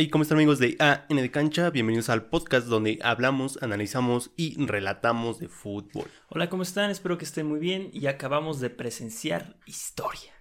[0.00, 1.68] Hey, ¿cómo están amigos de AN de Cancha?
[1.68, 6.06] Bienvenidos al podcast donde hablamos, analizamos y relatamos de fútbol.
[6.30, 6.90] Hola, ¿cómo están?
[6.90, 10.32] Espero que estén muy bien y acabamos de presenciar historia.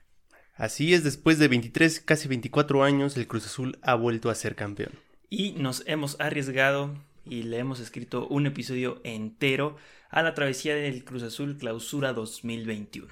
[0.56, 4.56] Así es, después de 23, casi 24 años, el Cruz Azul ha vuelto a ser
[4.56, 4.94] campeón.
[5.30, 6.96] Y nos hemos arriesgado
[7.26, 9.76] y le hemos escrito un episodio entero
[10.10, 13.10] a la travesía del Cruz Azul Clausura 2021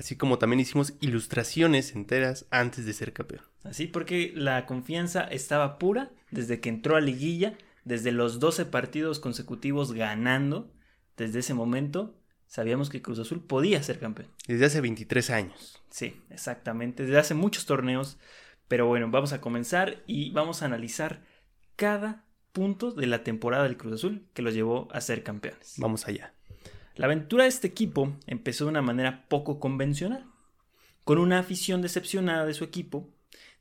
[0.00, 3.42] así como también hicimos ilustraciones enteras antes de ser campeón.
[3.64, 9.20] Así porque la confianza estaba pura desde que entró a liguilla, desde los 12 partidos
[9.20, 10.72] consecutivos ganando,
[11.18, 12.16] desde ese momento
[12.46, 14.28] sabíamos que Cruz Azul podía ser campeón.
[14.48, 15.82] Desde hace 23 años.
[15.90, 18.18] Sí, exactamente, desde hace muchos torneos,
[18.68, 21.22] pero bueno, vamos a comenzar y vamos a analizar
[21.76, 25.74] cada punto de la temporada del Cruz Azul que los llevó a ser campeones.
[25.76, 26.32] Vamos allá.
[27.00, 30.26] La aventura de este equipo empezó de una manera poco convencional,
[31.02, 33.08] con una afición decepcionada de su equipo,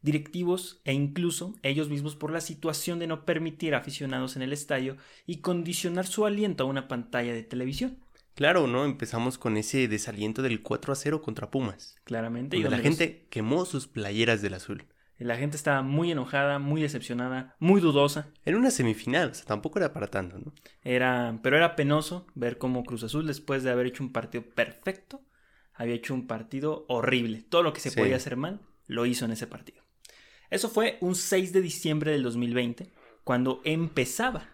[0.02, 4.98] directivos e incluso ellos mismos por la situación de no permitir aficionados en el estadio
[5.26, 7.98] y condicionar su aliento a una pantalla de televisión.
[8.36, 8.84] Claro, ¿no?
[8.84, 11.96] Empezamos con ese desaliento del 4 a 0 contra Pumas.
[12.04, 12.58] Claramente.
[12.58, 14.84] Y la gente quemó sus playeras del azul.
[15.20, 18.32] La gente estaba muy enojada, muy decepcionada, muy dudosa.
[18.46, 20.54] Era una semifinal, o sea, tampoco era para tanto, ¿no?
[20.82, 25.22] Era, pero era penoso ver cómo Cruz Azul, después de haber hecho un partido perfecto,
[25.74, 27.44] había hecho un partido horrible.
[27.44, 29.84] Todo lo que se podía hacer mal, lo hizo en ese partido.
[30.50, 32.92] Eso fue un 6 de diciembre del 2020,
[33.24, 34.50] cuando empezaba,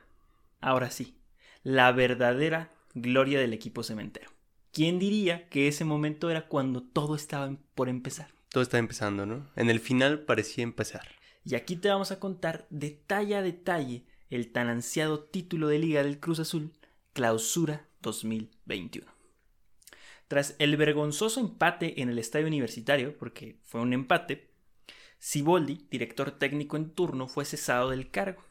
[0.60, 1.22] ahora sí,
[1.64, 4.32] la verdadera gloria del equipo cementero.
[4.72, 8.35] ¿Quién diría que ese momento era cuando todo estaba por empezar?
[8.56, 9.50] Todo está empezando, ¿no?
[9.58, 11.10] En el final parecía empezar.
[11.44, 16.02] Y aquí te vamos a contar detalle a detalle el tan ansiado título de Liga
[16.02, 16.72] del Cruz Azul,
[17.12, 19.12] Clausura 2021.
[20.30, 24.50] Tras el vergonzoso empate en el estadio universitario, porque fue un empate,
[25.20, 28.42] Siboldi, director técnico en turno, fue cesado del cargo,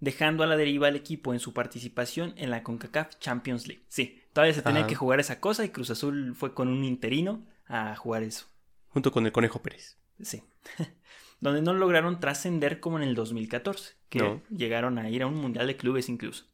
[0.00, 3.84] dejando a la deriva al equipo en su participación en la CONCACAF Champions League.
[3.88, 7.42] Sí, todavía se tenía que jugar esa cosa y Cruz Azul fue con un interino
[7.68, 8.48] a jugar eso
[8.96, 9.98] junto con el Conejo Pérez.
[10.22, 10.42] Sí.
[11.40, 15.66] Donde no lograron trascender como en el 2014, que llegaron a ir a un Mundial
[15.66, 16.46] de Clubes incluso.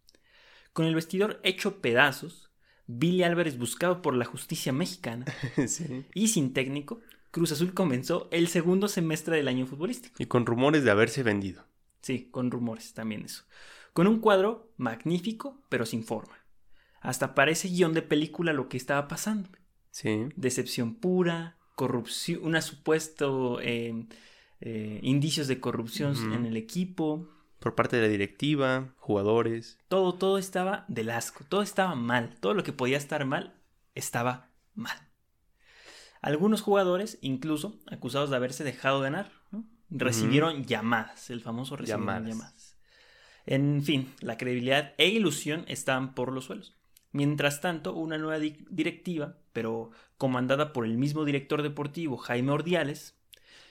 [0.73, 2.51] Con el vestidor hecho pedazos,
[2.89, 5.25] Billy Álvarez buscado por la justicia mexicana
[6.15, 7.01] y sin técnico,
[7.31, 10.17] Cruz Azul comenzó el segundo semestre del año futbolístico.
[10.19, 11.65] Y con rumores de haberse vendido.
[12.01, 13.45] Sí, con rumores también eso.
[13.93, 16.45] Con un cuadro magnífico, pero sin forma.
[17.01, 19.49] Hasta parece guion de película lo que estaba pasando.
[19.93, 20.27] Sí.
[20.35, 24.07] Decepción pura, corrupción, una supuesto eh,
[24.61, 27.29] eh, indicios de corrupción en el equipo.
[27.59, 29.79] Por parte de la directiva, jugadores.
[29.89, 33.55] Todo, todo estaba del asco, todo estaba mal, todo lo que podía estar mal
[33.95, 34.97] estaba mal.
[36.21, 39.33] Algunos jugadores, incluso acusados de haberse dejado ganar,
[39.91, 42.79] recibieron llamadas, el famoso recibieron llamadas.
[43.45, 46.77] En fin, la credibilidad e ilusión estaban por los suelos.
[47.11, 53.17] Mientras tanto, una nueva directiva, pero comandada por el mismo director deportivo, Jaime Ordiales,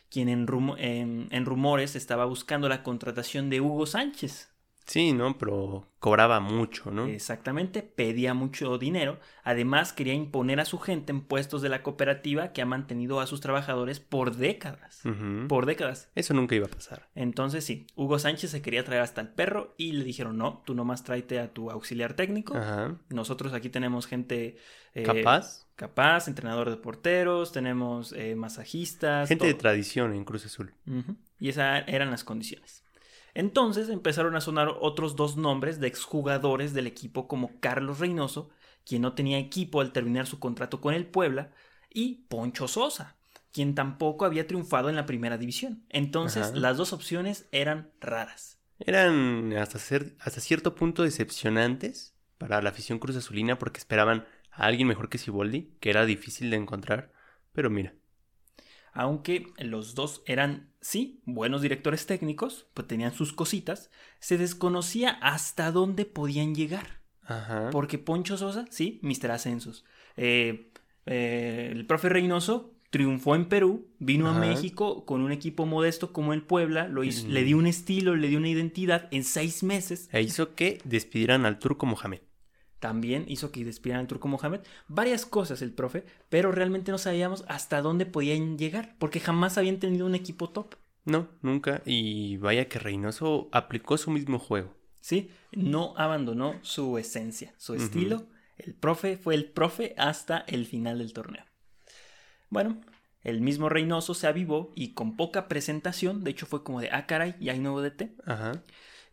[0.09, 4.50] quien en, en, rumores estaba buscando la contratación de Hugo Sánchez,
[4.85, 5.37] Sí, ¿no?
[5.37, 7.05] Pero cobraba mucho, ¿no?
[7.05, 9.19] Exactamente, pedía mucho dinero.
[9.43, 13.27] Además, quería imponer a su gente en puestos de la cooperativa que ha mantenido a
[13.27, 15.01] sus trabajadores por décadas.
[15.47, 16.09] Por décadas.
[16.15, 17.07] Eso nunca iba a pasar.
[17.15, 20.73] Entonces, sí, Hugo Sánchez se quería traer hasta el perro y le dijeron, no, tú
[20.73, 22.59] nomás tráete a tu auxiliar técnico.
[23.09, 24.57] Nosotros aquí tenemos gente...
[24.93, 25.67] Eh, ¿Capaz?
[25.75, 29.29] Capaz, entrenador de porteros, tenemos eh, masajistas.
[29.29, 30.73] Gente de tradición en Cruz Azul.
[31.39, 32.83] Y esas eran las condiciones.
[33.33, 38.49] Entonces empezaron a sonar otros dos nombres de exjugadores del equipo como Carlos Reynoso,
[38.85, 41.51] quien no tenía equipo al terminar su contrato con el Puebla,
[41.89, 43.17] y Poncho Sosa,
[43.51, 45.85] quien tampoco había triunfado en la primera división.
[45.89, 48.59] Entonces las dos opciones eran raras.
[48.79, 49.77] Eran hasta,
[50.19, 55.17] hasta cierto punto decepcionantes para la afición cruz azulina porque esperaban a alguien mejor que
[55.17, 57.13] Siboldi, que era difícil de encontrar,
[57.53, 57.93] pero mira,
[58.93, 65.71] aunque los dos eran, sí, buenos directores técnicos, pues tenían sus cositas, se desconocía hasta
[65.71, 67.01] dónde podían llegar.
[67.23, 67.69] Ajá.
[67.71, 69.31] Porque Poncho Sosa, sí, Mr.
[69.31, 69.85] Ascensos.
[70.17, 70.71] Eh,
[71.05, 76.33] eh, el profe Reynoso triunfó en Perú, vino a México con un equipo modesto como
[76.33, 80.09] el Puebla, lo hizo, le dio un estilo, le dio una identidad en seis meses.
[80.11, 82.19] E hizo que despidieran al turco Mohamed
[82.81, 84.61] también hizo que despidieran al Turco Mohamed.
[84.87, 89.79] Varias cosas el profe, pero realmente no sabíamos hasta dónde podían llegar, porque jamás habían
[89.79, 90.75] tenido un equipo top.
[91.05, 91.83] No, nunca.
[91.85, 94.75] Y vaya que Reynoso aplicó su mismo juego.
[94.99, 98.27] Sí, no abandonó su esencia, su estilo.
[98.57, 101.45] El profe fue el profe hasta el final del torneo.
[102.49, 102.81] Bueno,
[103.23, 107.05] el mismo Reynoso se avivó y con poca presentación, de hecho fue como de, ah,
[107.05, 108.15] caray, ya hay nuevo DT.
[108.25, 108.63] Ajá.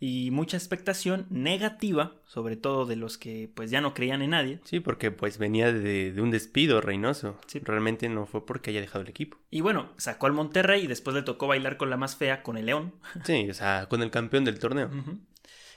[0.01, 4.61] Y mucha expectación negativa, sobre todo de los que pues ya no creían en nadie.
[4.65, 7.37] Sí, porque pues venía de, de un despido Reynoso.
[7.49, 7.59] Sí.
[7.59, 9.39] Realmente no fue porque haya dejado el equipo.
[9.51, 12.57] Y bueno, sacó al Monterrey y después le tocó bailar con la más fea, con
[12.57, 12.95] el León.
[13.25, 14.89] Sí, o sea, con el campeón del torneo.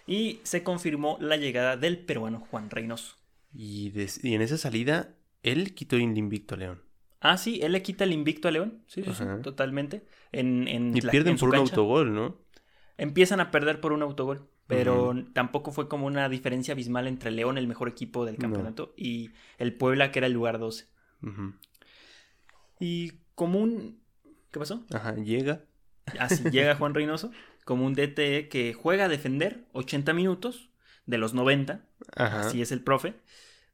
[0.05, 3.15] Y se confirmó la llegada del peruano Juan Reynoso.
[3.53, 3.91] Y,
[4.23, 6.81] en esa salida, él quitó el invicto a León.
[7.19, 8.83] Ah, sí, él le quita el invicto a León.
[8.87, 10.03] Sí, sí, sí, totalmente.
[10.31, 12.37] En, en Y la- pierden en por un autogol, ¿no?
[13.01, 14.47] Empiezan a perder por un autogol.
[14.67, 18.41] Pero tampoco fue como una diferencia abismal entre León, el mejor equipo del No.
[18.41, 20.87] campeonato, y el Puebla, que era el lugar 12.
[21.23, 21.53] Ujú.
[22.79, 23.99] Y como un.
[24.51, 24.85] ¿Qué pasó?
[24.93, 25.63] Ajá, llega.
[26.19, 27.31] Así llega Juan Reynoso,
[27.65, 30.69] como un DT que juega a defender 80 minutos
[31.05, 31.83] de los 90.
[32.15, 32.41] Ajá.
[32.41, 33.15] Así es el profe.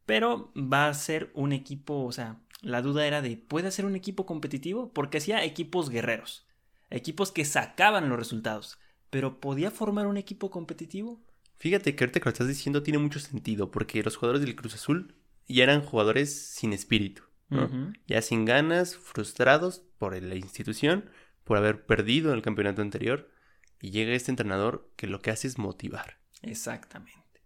[0.06, 3.96] Pero va a ser un equipo, o sea, la duda era de, ¿puede ser un
[3.96, 4.92] equipo competitivo?
[4.94, 6.48] Porque hacía equipos guerreros,
[6.90, 8.80] equipos que sacaban los resultados.
[9.10, 11.22] Pero ¿podía formar un equipo competitivo?
[11.58, 14.76] Fíjate que ahorita que lo estás diciendo tiene mucho sentido, porque los jugadores del Cruz
[14.76, 15.16] Azul
[15.48, 17.24] ya eran jugadores sin espíritu.
[18.06, 21.10] Ya sin ganas, frustrados por la institución,
[21.46, 23.32] por haber perdido el campeonato anterior,
[23.80, 26.20] y llega este entrenador que lo que hace es motivar.
[26.42, 27.42] Exactamente.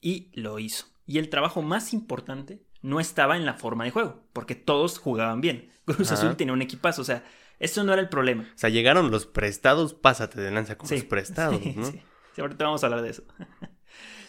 [0.00, 0.86] Y lo hizo.
[1.06, 5.40] Y el trabajo más importante no estaba en la forma de juego, porque todos jugaban
[5.40, 5.70] bien.
[5.84, 6.22] Cruz Ajá.
[6.22, 7.24] Azul tenía un equipazo, o sea,
[7.58, 8.44] eso no era el problema.
[8.54, 11.86] O sea, llegaron los prestados, pásate de lanza con Sí, los prestados, sí, ¿no?
[11.86, 12.00] sí.
[12.34, 13.24] Sí, ahorita vamos a hablar de eso.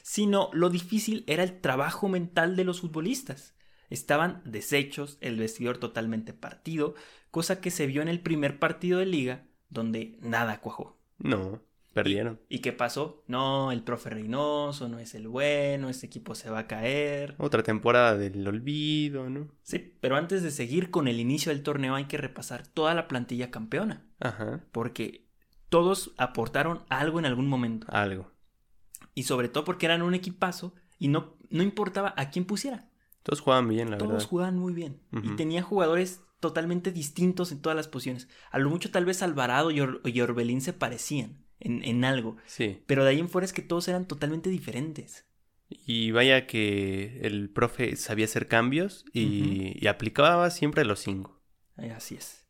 [0.01, 3.55] Sino lo difícil era el trabajo mental de los futbolistas.
[3.89, 6.95] Estaban deshechos, el vestidor totalmente partido,
[7.31, 10.97] cosa que se vio en el primer partido de liga, donde nada cuajó.
[11.17, 11.61] No,
[12.03, 12.39] perdieron.
[12.49, 13.23] ¿Y qué pasó?
[13.27, 17.35] No, el profe Reynoso no es el bueno, este equipo se va a caer.
[17.37, 19.47] Otra temporada del olvido, ¿no?
[19.63, 23.07] Sí, pero antes de seguir con el inicio del torneo hay que repasar toda la
[23.07, 25.27] plantilla campeona, Ajá, porque
[25.69, 27.87] todos aportaron algo en algún momento.
[27.89, 28.31] algo.
[29.13, 32.89] Y sobre todo porque eran un equipazo y no, no importaba a quién pusiera.
[33.23, 34.27] Todos jugaban bien, la Todos verdad.
[34.27, 35.01] jugaban muy bien.
[35.11, 38.29] Y tenía jugadores totalmente distintos en todas las posiciones.
[38.51, 42.37] A lo mucho tal vez Alvarado y, Or- y Orbelín se parecían en, en algo.
[42.45, 42.81] Sí.
[42.85, 45.25] Pero de ahí en fuera es que todos eran totalmente diferentes.
[45.69, 51.41] Y vaya que el profe sabía hacer cambios y, y aplicaba siempre los cinco.
[51.77, 52.45] Eh, Así es.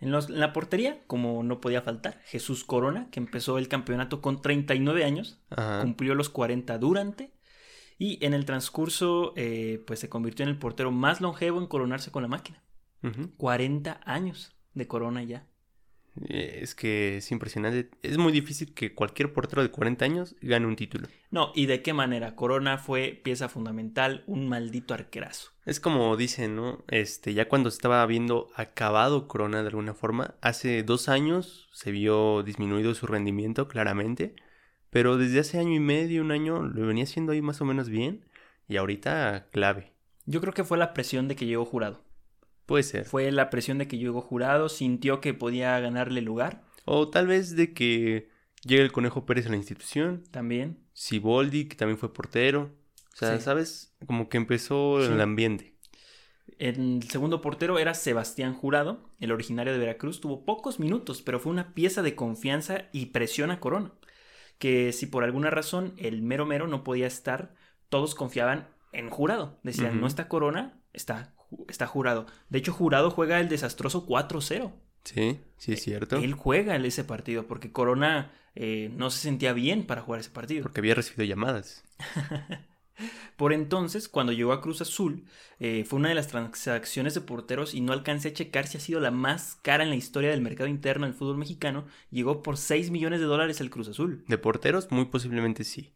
[0.00, 4.20] En, los- en la portería, como no podía faltar, Jesús Corona, que empezó el campeonato
[4.20, 5.80] con 39 años, Ajá.
[5.82, 7.32] cumplió los 40 durante.
[7.98, 12.10] Y en el transcurso, eh, pues se convirtió en el portero más longevo en coronarse
[12.10, 12.62] con la máquina.
[13.02, 13.30] Ujú.
[13.36, 15.46] 40 años de corona ya.
[16.24, 17.90] Eh, Es que es impresionante.
[18.02, 21.08] Es muy difícil que cualquier portero de 40 años gane un título.
[21.30, 22.34] No, ¿y de qué manera?
[22.34, 25.50] Corona fue pieza fundamental, un maldito arquerazo.
[25.64, 26.84] Es como dicen, ¿no?
[26.88, 32.42] Este, ya cuando estaba viendo acabado Corona de alguna forma, hace dos años se vio
[32.42, 34.36] disminuido su rendimiento claramente,
[34.90, 37.88] pero desde hace año y medio, un año, lo venía haciendo ahí más o menos
[37.88, 38.24] bien
[38.68, 39.92] y ahorita clave.
[40.24, 42.05] Yo creo que fue la presión de que llegó jurado.
[42.66, 43.04] Puede ser.
[43.06, 47.56] Fue la presión de que llegó jurado, sintió que podía ganarle lugar O tal vez
[47.56, 48.28] de que
[48.64, 50.78] llegue el Conejo Pérez a la institución, también.
[50.92, 52.72] Siboldi, que también fue portero.
[53.12, 53.42] O sea, Sí.
[53.44, 53.96] ¿sabes?
[54.06, 55.12] Como que empezó Sí.
[55.12, 55.74] el ambiente.
[56.58, 60.20] El segundo portero era Sebastián Jurado, el originario de Veracruz.
[60.20, 63.92] Tuvo pocos minutos, pero fue una pieza de confianza y presión a Corona.
[64.58, 67.54] Que si por alguna razón el mero mero no podía estar,
[67.90, 69.60] todos confiaban en Jurado.
[69.62, 71.34] Decían, no está Corona, está,
[71.68, 72.26] está Jurado.
[72.48, 74.72] De hecho, Jurado juega el desastroso 4-0.
[75.04, 76.16] Sí, sí es cierto.
[76.16, 80.30] Él juega en ese partido porque Corona eh, no se sentía bien para jugar ese
[80.30, 80.62] partido.
[80.62, 81.84] Porque había recibido llamadas.
[83.36, 85.26] Por entonces, cuando llegó a Cruz Azul,
[85.60, 88.80] eh, fue una de las transacciones de porteros y no alcancé a checar si ha
[88.80, 91.86] sido la más cara en la historia del mercado interno del fútbol mexicano.
[92.10, 94.24] Llegó por 6 millones de dólares el Cruz Azul.
[94.26, 95.92] De porteros, muy posiblemente sí.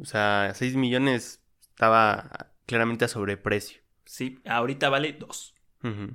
[0.00, 3.83] O sea, 6 millones estaba claramente a sobreprecio.
[4.04, 5.54] Sí, ahorita vale 2.
[5.84, 6.14] Ujú.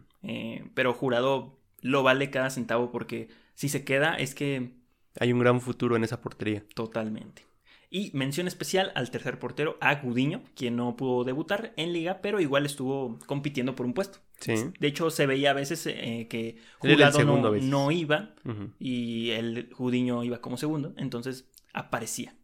[0.74, 4.74] pero jurado lo vale cada centavo porque si se queda es que
[5.19, 6.63] Hay un gran futuro en esa portería.
[6.75, 7.46] totalmente.
[7.91, 12.39] Y mención especial al tercer portero, a Gudiño, quien no pudo debutar en liga, pero
[12.39, 14.19] igual estuvo compitiendo por un puesto.
[14.39, 14.53] Sí.
[14.79, 18.36] De hecho, se veía a veces eh, que Jurado no, no iba
[18.79, 22.36] y el Judiño iba como segundo, entonces aparecía.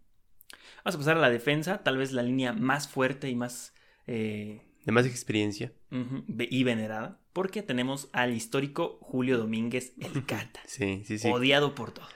[0.84, 3.76] Vamos a pasar a la defensa, tal vez la línea más fuerte y más
[4.08, 5.74] eh, De más experiencia.
[5.92, 11.30] y venerada, porque tenemos al histórico Julio Domínguez el Cata, Sí, sí, sí.
[11.30, 12.10] odiado por todos.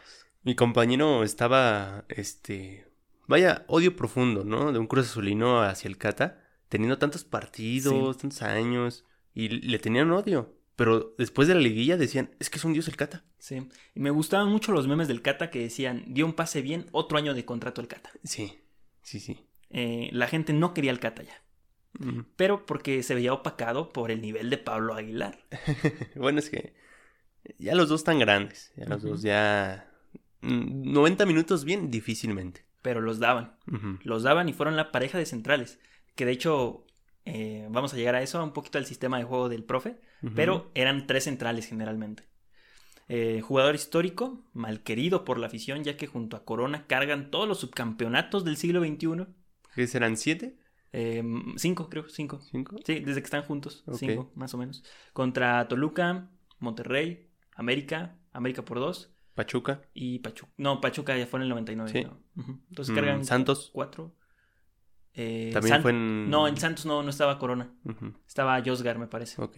[0.44, 2.88] Mi compañero estaba, este,
[3.28, 4.72] vaya, odio profundo, ¿no?
[4.72, 10.12] De un Cruz Azulino hacia el Cata, teniendo tantos partidos, tantos años, y le tenían
[10.12, 10.56] odio.
[10.76, 13.26] Pero después de la liguilla decían, es que es un dios el Cata.
[13.38, 13.68] Sí.
[13.96, 17.18] Y me gustaban mucho los memes del Cata que decían, dio un pase bien, otro
[17.18, 18.12] año de contrato el Cata.
[18.24, 18.60] Sí,
[19.02, 19.46] sí, sí.
[19.72, 21.34] Eh, la gente no quería el Cata ya.
[22.36, 25.40] Pero porque se veía opacado por el nivel de Pablo Aguilar.
[26.16, 26.74] bueno, es que
[27.58, 28.72] ya los dos están grandes.
[28.76, 29.92] Ya los dos ya...
[30.42, 32.66] mm, 90 minutos bien, difícilmente.
[32.82, 33.58] Pero los daban.
[34.04, 35.80] Los daban y fueron la pareja de centrales.
[36.16, 36.86] Que de hecho,
[37.26, 40.00] eh, vamos a llegar a eso, un poquito al sistema de juego del profe.
[40.36, 42.24] Pero eran tres centrales generalmente.
[43.08, 47.48] Eh, jugador histórico, mal querido por la afición, ya que junto a Corona cargan todos
[47.48, 49.26] los subcampeonatos del siglo XXI.
[49.74, 50.16] ¿Qué serán?
[50.16, 50.58] ¿Siete?
[50.92, 51.24] Eh,
[51.58, 52.40] cinco, creo, cinco.
[52.52, 52.76] ¿Cinco?
[52.86, 54.84] Sí, desde que están juntos, cinco, más o menos.
[55.14, 56.30] Contra Toluca,
[56.60, 59.82] Monterrey, América, América por dos Pachuca.
[59.94, 60.52] y Pachuca.
[60.58, 61.92] No, Pachuca ya fue en el 99.
[61.92, 62.04] Sí.
[62.04, 62.20] ¿no?
[62.70, 63.70] Entonces Mm, cargan Santos.
[63.74, 64.16] cuatro.
[65.14, 66.30] Eh, También San- fue en...
[66.30, 67.74] No, en Santos no, no estaba Corona.
[68.28, 69.42] Estaba Josgar, me parece.
[69.42, 69.58] Ok.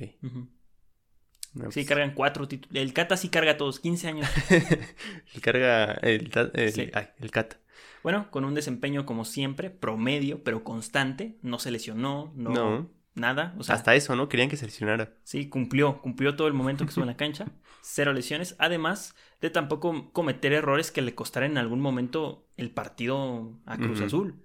[1.53, 2.75] No, Sí, pues, cargan cuatro títulos.
[2.75, 4.27] El Cata sí carga a todos, 15 años.
[5.35, 5.93] el carga...
[5.95, 6.89] El, ta- el, Sí.
[6.93, 7.59] ay, el Cata.
[8.03, 11.37] Bueno, con un desempeño como siempre, promedio, pero constante.
[11.41, 12.89] No se lesionó, no, No.
[13.15, 13.53] nada.
[13.57, 14.29] O sea, Hasta eso, ¿no?
[14.29, 15.13] Querían que se lesionara.
[15.23, 17.45] sí, cumplió, cumplió todo el momento que estuvo en la cancha.
[17.81, 18.55] Cero lesiones.
[18.59, 24.01] Además de tampoco cometer errores que le costaran en algún momento el partido a Cruz.
[24.01, 24.35] Azul.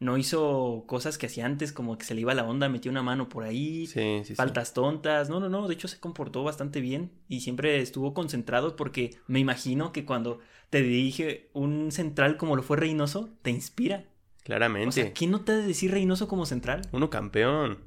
[0.00, 3.02] No hizo cosas que hacía antes, como que se le iba la onda, metió una
[3.02, 4.34] mano por ahí, Sí, sí, sí.
[4.36, 5.28] faltas tontas.
[5.28, 5.66] No, no, no.
[5.66, 10.38] De hecho, se comportó bastante bien y siempre estuvo concentrado porque me imagino que cuando
[10.70, 14.04] te dirige un central como lo fue Reynoso, te inspira.
[14.40, 14.92] O Claramente.
[14.92, 16.82] sea, ¿quién no te ha de decir Reynoso como central?
[16.92, 17.78] Uno campeón.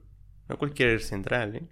[0.49, 1.63] No cualquier central, ¿eh?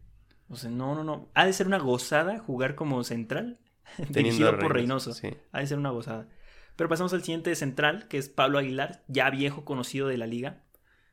[0.47, 1.27] O sea, no, no, no.
[1.35, 3.59] Ha de ser una gozada jugar como central,
[3.97, 5.13] Teniendo dirigido por Reynoso.
[5.13, 5.27] Sí.
[5.51, 6.27] Ha de ser una gozada.
[6.79, 10.63] Pero pasamos al siguiente central, que es Pablo Aguilar, ya viejo conocido de la liga.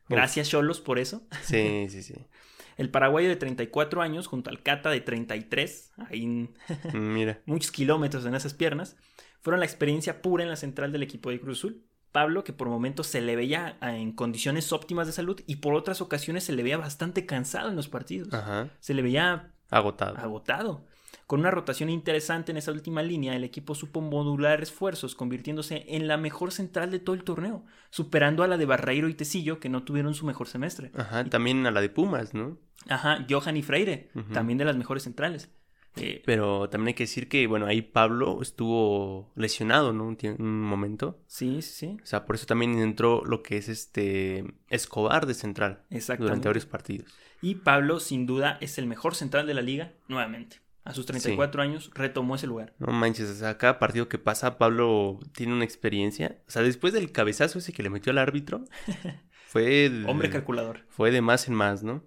[0.09, 1.27] Gracias, Cholos, por eso.
[1.43, 2.15] Sí, sí, sí.
[2.77, 6.27] El paraguayo de 34 años, junto al Cata de 33, ahí
[6.93, 7.41] Mm, Mira.
[7.47, 8.97] muchos kilómetros en esas piernas,
[9.41, 11.83] fueron la experiencia pura en la central del equipo de Cruz Azul.
[12.13, 15.75] Pablo, que por momentos se le veía ah, en condiciones óptimas de salud y por
[15.75, 18.33] otras ocasiones se le veía bastante cansado en los partidos.
[18.33, 18.71] Ajá.
[18.79, 20.17] Se le veía Agotado.
[20.17, 20.87] agotado.
[21.27, 26.07] Con una rotación interesante en esa última línea, el equipo supo modular esfuerzos, convirtiéndose en
[26.07, 29.69] la mejor central de todo el torneo, superando a la de Barreiro y Tecillo, que
[29.69, 30.93] no tuvieron su mejor semestre.
[30.95, 31.25] Ajá.
[31.25, 32.59] También a la de Pumas, ¿no?
[32.89, 35.51] Ajá, Johan y Freire, también de las mejores centrales.
[35.97, 40.05] Eh, Pero también hay que decir que, bueno, ahí Pablo estuvo lesionado, ¿no?
[40.05, 41.19] Un, un momento.
[41.27, 45.35] sí, sí, sí, O sea, por eso también entró lo que es este Escobar de
[45.35, 45.83] central
[46.19, 47.13] durante varios partidos.
[47.43, 50.59] Y Pablo, sin duda, es el mejor central de la liga, nuevamente.
[50.87, 52.73] A sus 34 años retomó ese lugar.
[52.79, 56.39] No manches, o sea, cada partido que pasa, Pablo tiene una experiencia.
[56.47, 58.65] O sea, después del cabezazo ese que le metió al árbitro,
[59.47, 60.85] fue Hombre calculador.
[60.89, 62.05] fue de más en más, ¿no?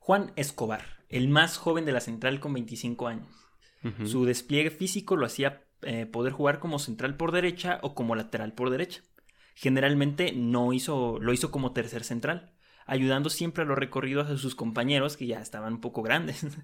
[0.00, 3.28] Juan Escobar, el más joven de la central con 25 años.
[4.06, 8.54] Su despliegue físico lo hacía eh, poder jugar como central por derecha o como lateral
[8.54, 9.02] por derecha.
[9.54, 12.54] Generalmente no hizo, lo hizo como tercer central,
[12.86, 16.46] ayudando siempre a los recorridos a sus compañeros que ya estaban un poco grandes.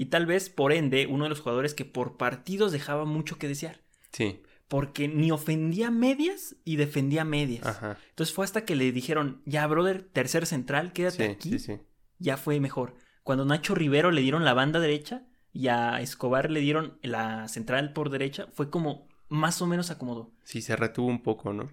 [0.00, 3.48] y tal vez, por ende, uno de los jugadores que por partidos dejaba mucho que
[3.48, 3.80] desear.
[4.12, 7.66] Sí, Porque ni ofendía medias y defendía medias.
[7.66, 7.98] ajá.
[8.08, 11.78] Entonces fue hasta que le dijeron, ya, brother, tercer central, quédate Sí, aquí sí, sí.
[12.18, 12.94] ya fue mejor.
[13.24, 17.92] Cuando Nacho Rivero le dieron la banda derecha y a Escobar le dieron la central
[17.92, 20.32] por derecha, fue como más o menos acomodó.
[20.44, 21.70] Sí, se retuvo un poco, ¿no?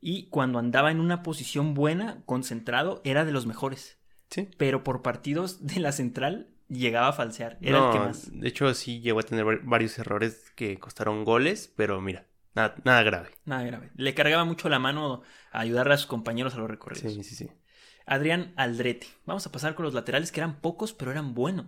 [0.00, 3.98] Y cuando andaba en una posición buena, concentrado, era de los mejores.
[4.30, 4.48] Sí.
[4.56, 7.58] Pero por partidos de la central llegaba a falsear.
[7.60, 8.30] Era no, el que más.
[8.40, 12.74] de hecho sí llegó a tener var- varios errores que costaron goles, pero mira, nada,
[12.84, 13.30] nada grave.
[13.44, 13.90] Nada grave.
[13.96, 17.12] Le cargaba mucho la mano a ayudarle a sus compañeros a los recorridos.
[17.12, 17.50] Sí, sí, sí.
[18.06, 19.06] Adrián Aldrete.
[19.24, 21.66] Vamos a pasar con los laterales que eran pocos, pero eran buenos.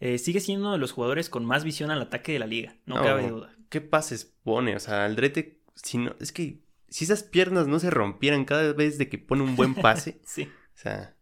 [0.00, 2.74] Eh, sigue siendo uno de los jugadores con más visión al ataque de la liga,
[2.86, 3.02] no No.
[3.04, 3.54] cabe duda.
[3.68, 4.74] ¿Qué pases pone?
[4.74, 8.98] O sea, Aldrete, si no, es que si esas piernas no se rompieran cada vez
[8.98, 10.42] de que pone un buen pase, Sí.
[10.42, 11.14] o sea,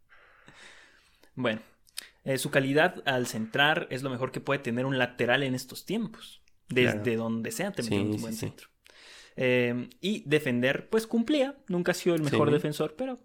[1.35, 1.61] Bueno,
[2.25, 5.85] eh, su calidad al centrar es lo mejor que puede tener un lateral en estos
[5.87, 6.43] tiempos.
[6.69, 7.19] Desde Claro.
[7.25, 8.41] donde sea te Sí, un buen sí.
[8.41, 8.69] centro.
[9.37, 11.57] Eh, y defender, pues cumplía.
[11.69, 13.19] Nunca ha sido el mejor defensor, pero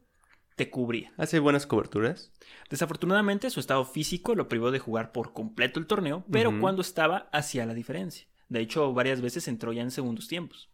[0.56, 1.14] te cubría.
[1.18, 2.32] hace buenas coberturas.
[2.70, 7.30] Desafortunadamente, su estado físico lo privó de jugar por completo el torneo, pero cuando estaba,
[7.34, 8.28] hacía la diferencia.
[8.50, 10.70] De hecho, varias veces entró ya en segundos tiempos.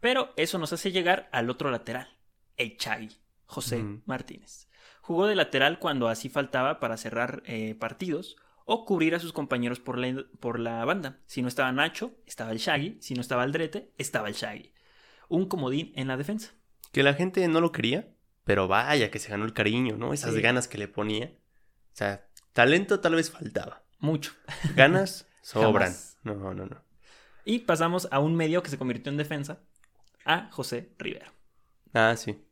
[0.00, 2.08] Pero eso nos hace llegar al otro lateral,
[2.56, 3.10] el Chagui,
[3.44, 3.84] José.
[4.06, 4.68] Martínez.
[5.00, 9.80] Jugó de lateral cuando así faltaba para cerrar eh, partidos o cubrir a sus compañeros
[9.80, 11.18] por la, por la banda.
[11.26, 12.98] Si no estaba Nacho, estaba el Shaggy.
[13.00, 14.72] Si no estaba Aldrete, estaba el Shaggy.
[15.28, 16.52] Un comodín en la defensa.
[16.92, 18.08] Que la gente no lo quería,
[18.44, 20.12] pero vaya que se ganó el cariño, ¿no?
[20.12, 20.40] Esas Sí.
[20.40, 21.32] ganas que le ponía.
[21.92, 23.82] O sea, talento tal vez faltaba.
[23.98, 24.32] Mucho.
[24.76, 25.92] Ganas sobran.
[26.22, 26.82] No, no, no.
[27.44, 29.58] Y pasamos a un medio que se convirtió en defensa,
[30.24, 31.32] a José Rivero.
[31.92, 32.44] Ah, sí.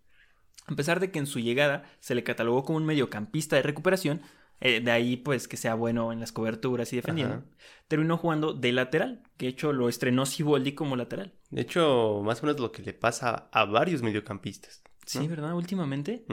[0.66, 4.20] A pesar de que en su llegada se le catalogó como un mediocampista de recuperación,
[4.60, 7.44] eh, de ahí pues que sea bueno en las coberturas y defendiendo, Ajá.
[7.88, 11.32] terminó jugando de lateral, que de hecho lo estrenó Siboldi como lateral.
[11.50, 14.82] De hecho, más o menos lo que le pasa a varios mediocampistas.
[15.06, 15.26] Sí.
[15.26, 15.54] ¿verdad?
[15.54, 16.24] Últimamente.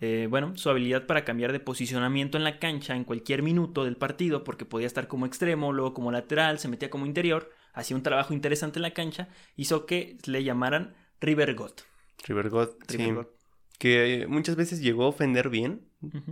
[0.00, 3.96] Eh, bueno, su habilidad para cambiar de posicionamiento en la cancha en cualquier minuto del
[3.96, 8.02] partido, porque podía estar como extremo, luego como lateral, se metía como interior, hacía un
[8.02, 11.72] trabajo interesante en la cancha, hizo que le llamaran River God.
[12.24, 13.10] River God, sí.
[13.10, 13.26] God.
[13.78, 15.88] Que muchas veces llegó a ofender bien,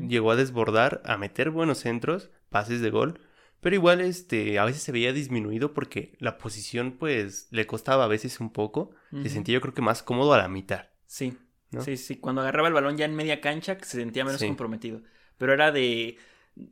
[0.09, 3.21] llegó a desbordar, a meter buenos centros, pases de gol,
[3.61, 8.09] pero igual este a veces se veía disminuido porque la posición pues le costaba a
[8.09, 8.91] veces un poco,
[9.23, 10.87] se sentía yo creo que más cómodo a la mitad.
[11.07, 11.37] Sí,
[11.71, 11.83] ¿no?
[11.83, 12.17] sí, sí.
[12.17, 14.47] Cuando agarraba el balón ya en media cancha se sentía menos Sí.
[14.47, 15.03] comprometido.
[15.37, 16.17] Pero era de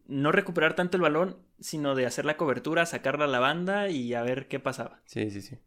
[0.07, 4.15] no recuperar tanto el balón, sino de hacer la cobertura, sacarla a la banda y
[4.15, 5.01] a ver qué pasaba.
[5.05, 5.59] Sí, sí, sí.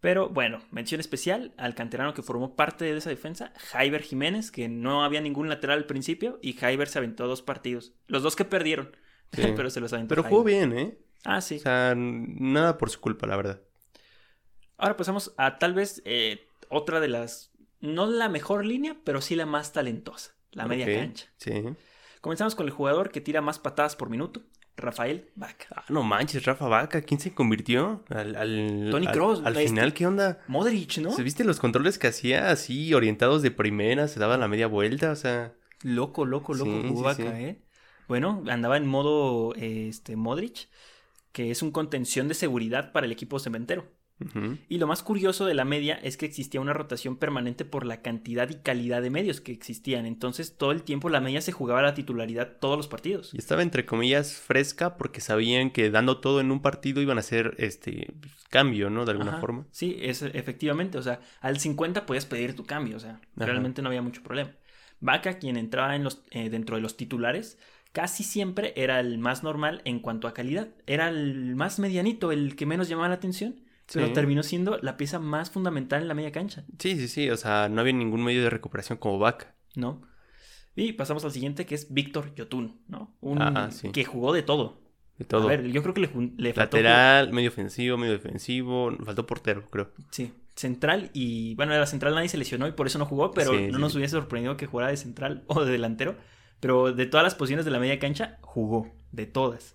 [0.00, 4.68] Pero bueno, mención especial al canterano que formó parte de esa defensa, Jaiber Jiménez, que
[4.68, 7.92] no había ningún lateral al principio y Jaiber se aventó dos partidos.
[8.06, 8.96] Los dos que perdieron,
[9.32, 9.52] Sí.
[9.56, 10.10] pero se los aventó.
[10.10, 10.30] Pero Jaiber.
[10.38, 10.98] jugó bien, ¿eh?
[11.24, 11.56] Ah, sí.
[11.56, 13.60] O sea, nada por su culpa, la verdad.
[14.76, 17.50] Ahora pasamos a tal vez eh, otra de las,
[17.80, 21.26] no la mejor línea, pero sí la más talentosa, la media cancha.
[21.38, 21.64] Sí.
[22.20, 24.42] Comenzamos con el jugador que tira más patadas por minuto,
[24.78, 25.66] Rafael Vaca.
[25.76, 28.04] Ah, no manches, Rafa Vaca, ¿quién se convirtió?
[28.08, 30.40] Al, al, Toni al- Kroos, Al, este- final, ¿qué onda?
[30.48, 31.10] Modric, ¿no?
[31.12, 34.08] ¿Se viste los controles que hacía así, orientados de primera?
[34.08, 35.52] Se daba la media vuelta, o sea.
[35.82, 37.44] Loco, loco, loco Sí, jugó sí, Vaca, sí.
[37.44, 37.62] ¿eh?
[38.08, 40.68] Bueno, andaba en modo este, Modric,
[41.32, 43.86] que es un contención de seguridad para el equipo cementero.
[44.68, 48.02] Y lo más curioso de la media es que existía una rotación permanente por la
[48.02, 50.06] cantidad y calidad de medios que existían.
[50.06, 53.32] Entonces todo el tiempo la media se jugaba la titularidad todos los partidos.
[53.32, 57.20] Y estaba entre comillas fresca porque sabían que dando todo en un partido iban a
[57.20, 58.12] hacer este
[58.50, 59.04] cambio, ¿no?
[59.04, 59.40] De alguna Ajá.
[59.40, 59.66] forma.
[59.70, 63.46] Sí, es efectivamente, o sea, al 50 podías pedir tu cambio, o sea, Ajá.
[63.46, 64.50] realmente no había mucho problema.
[65.00, 67.58] Vaca, quien entraba en los, eh, dentro de los titulares,
[67.92, 70.68] casi siempre era el más normal en cuanto a calidad.
[70.86, 73.60] Era el más medianito, el que menos llamaba la atención,
[73.92, 77.30] pero terminó siendo la pieza más fundamental en la media cancha, Sí, sí, sí.
[77.30, 79.54] O sea, no había ningún medio de recuperación como Vaca.
[79.78, 80.02] ¿no?
[80.76, 83.16] Y pasamos al siguiente, que es Víctor Yotun, ¿no?
[83.20, 83.40] Un
[83.72, 83.90] sí.
[83.90, 84.80] que jugó de todo.
[85.16, 85.44] De todo.
[85.44, 88.92] A ver, yo creo que le, faltó Lateral, medio ofensivo, medio defensivo.
[89.04, 89.90] Faltó portero, creo.
[90.10, 93.32] Sí, central y bueno, de la central nadie se lesionó y por eso no jugó,
[93.32, 96.16] pero Sí, no nos hubiese sorprendido que jugara de central o de delantero,
[96.60, 99.74] pero de todas las posiciones de la media cancha jugó, de todas.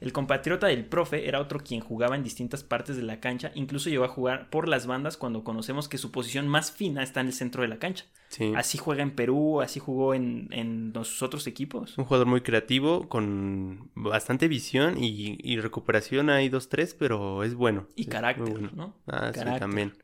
[0.00, 3.88] El compatriota del profe era otro quien jugaba en distintas partes de la cancha, incluso
[3.88, 7.28] llegó a jugar por las bandas cuando conocemos que su posición más fina está en
[7.28, 8.04] el centro de la cancha.
[8.28, 8.52] Sí.
[8.56, 11.96] Así juega en Perú, así jugó en, en sus otros equipos.
[11.96, 17.54] Un jugador muy creativo, con bastante visión y, y recuperación hay dos, tres, pero es
[17.54, 17.86] bueno.
[17.94, 18.70] Y Es carácter, bueno.
[18.74, 18.96] ¿no?
[19.06, 19.60] Ah, sí, Carácter.
[19.60, 19.96] también.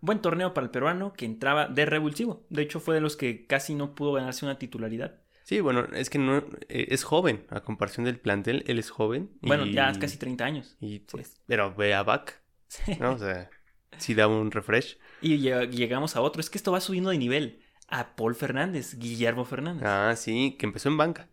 [0.00, 2.44] Buen torneo para el peruano que entraba de revulsivo.
[2.50, 5.20] De hecho, fue de los que casi no pudo ganarse una titularidad.
[5.46, 9.30] Sí, bueno, es que no eh, es joven, a comparación del plantel, él es joven.
[9.42, 10.76] Bueno, ya es casi 30 años.
[10.80, 12.40] Y pues, pero ve a Back,
[12.98, 13.12] ¿no?
[13.12, 13.48] O sea,
[13.96, 14.98] sí da un refresh.
[15.22, 16.40] Y lleg- llegamos a otro.
[16.40, 17.60] Es que esto va subiendo de nivel.
[17.86, 19.84] A Paul Fernández, Guillermo Fernández.
[19.86, 21.28] Ah, sí, que empezó en banca.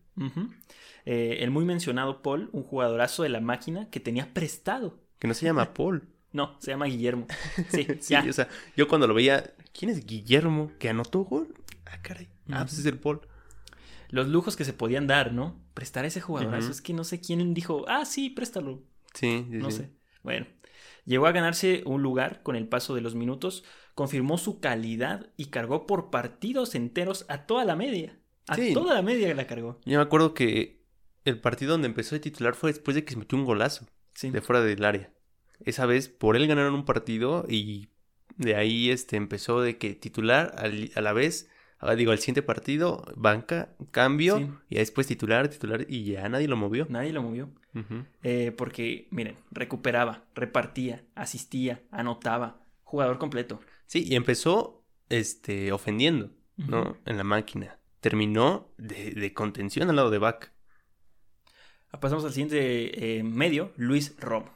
[1.05, 4.99] Eh, el muy mencionado Paul, un jugadorazo de la máquina que tenía prestado.
[5.17, 6.07] Que no se llama Paul.
[6.31, 7.25] No, se llama Guillermo.
[7.69, 8.23] Sí, Sí, ya.
[8.29, 8.47] o sea,
[8.77, 10.71] yo cuando lo veía, ¿quién es Guillermo?
[10.77, 11.51] Que anotó gol.
[11.87, 12.27] Ah, caray.
[12.51, 13.21] Ah, pues es el Paul.
[14.13, 15.59] Los lujos que se podían dar, ¿no?
[15.73, 16.65] Prestar a ese jugadorazo.
[16.67, 16.71] Ujú.
[16.71, 18.83] Es que no sé quién dijo, ah, sí, préstalo.
[19.15, 19.77] Sí, sí, No sí.
[19.77, 19.89] sé.
[20.21, 20.45] Bueno,
[21.05, 23.63] llegó a ganarse un lugar con el paso de los minutos,
[23.95, 28.19] confirmó su calidad y cargó por partidos enteros a toda la media.
[28.47, 28.73] A Sí.
[28.73, 29.79] toda la media la cargó.
[29.85, 30.83] Yo me acuerdo que
[31.25, 34.29] el partido donde empezó de titular fue después de que se metió un golazo Sí.
[34.29, 35.11] de fuera del área.
[35.65, 37.87] Esa vez por él ganaron un partido y
[38.37, 41.49] de ahí este empezó de que titular a la vez,
[41.95, 44.49] digo, al siguiente partido, banca, cambio, Sí.
[44.69, 46.85] y después titular, titular, y ya nadie lo movió.
[46.89, 47.49] Nadie lo movió.
[48.21, 52.61] Eh, porque, miren, recuperaba, repartía, asistía, anotaba.
[52.83, 53.59] Jugador completo.
[53.87, 56.97] Sí, y empezó este ofendiendo, ¿no?
[57.05, 57.79] En la máquina.
[57.99, 60.51] Terminó de, de contención al lado de Back.
[61.99, 64.51] Pasamos al siguiente eh, medio, Luis Romo.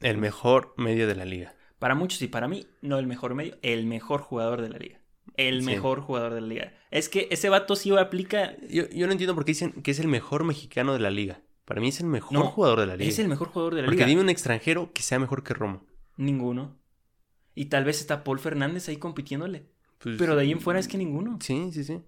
[0.00, 1.54] El mejor medio de la liga.
[1.78, 5.00] Para muchos y para mí, no el mejor medio, el mejor jugador de la liga.
[5.38, 5.66] El Sí.
[5.66, 6.74] mejor jugador de la liga.
[6.90, 8.54] Es que ese vato sí aplica.
[8.68, 11.40] Yo, yo no entiendo por qué dicen que es el mejor mexicano de la liga.
[11.64, 13.08] Para mí es el mejor No, jugador de la liga.
[13.08, 14.06] Es el mejor jugador de la Porque liga.
[14.08, 15.86] dime un extranjero que sea mejor que Romo.
[16.16, 16.76] Ninguno.
[17.54, 19.66] Y tal vez está Paul Fernández ahí compitiéndole.
[19.98, 21.38] Pues, Pero de ahí en fuera es que ninguno.
[21.42, 22.00] Sí, sí, sí.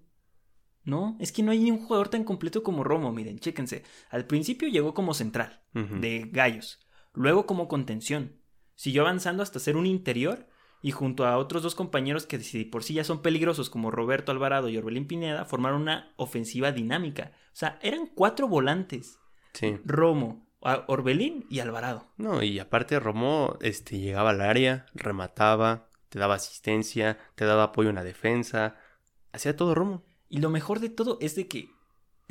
[0.83, 3.83] No, es que no hay ni un jugador tan completo como Romo, miren, chéquense.
[4.09, 6.79] Al principio llegó como central, de gallos,
[7.13, 8.37] luego como contención.
[8.75, 10.47] Siguió avanzando hasta ser un interior
[10.81, 14.31] y junto a otros dos compañeros que si por sí ya son peligrosos como Roberto
[14.31, 17.31] Alvarado y Orbelín Pineda, formaron una ofensiva dinámica.
[17.47, 19.19] O sea, eran cuatro volantes.
[19.53, 19.79] Sí.
[19.85, 20.47] Romo,
[20.87, 22.07] Orbelín y Alvarado.
[22.17, 27.89] No, y aparte Romo este, llegaba al área, remataba, te daba asistencia, te daba apoyo
[27.89, 28.75] en la defensa.
[29.33, 30.03] Hacía todo Romo.
[30.29, 31.69] Y lo mejor de todo es de que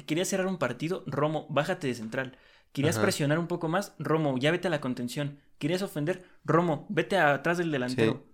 [0.06, 2.36] querías cerrar un partido, Romo, bájate de central.
[2.72, 3.02] Querías Ajá.
[3.04, 5.40] presionar un poco más, Romo, ya vete a la contención.
[5.58, 8.24] Querías ofender, Romo, vete atrás del delantero.
[8.24, 8.29] Sí.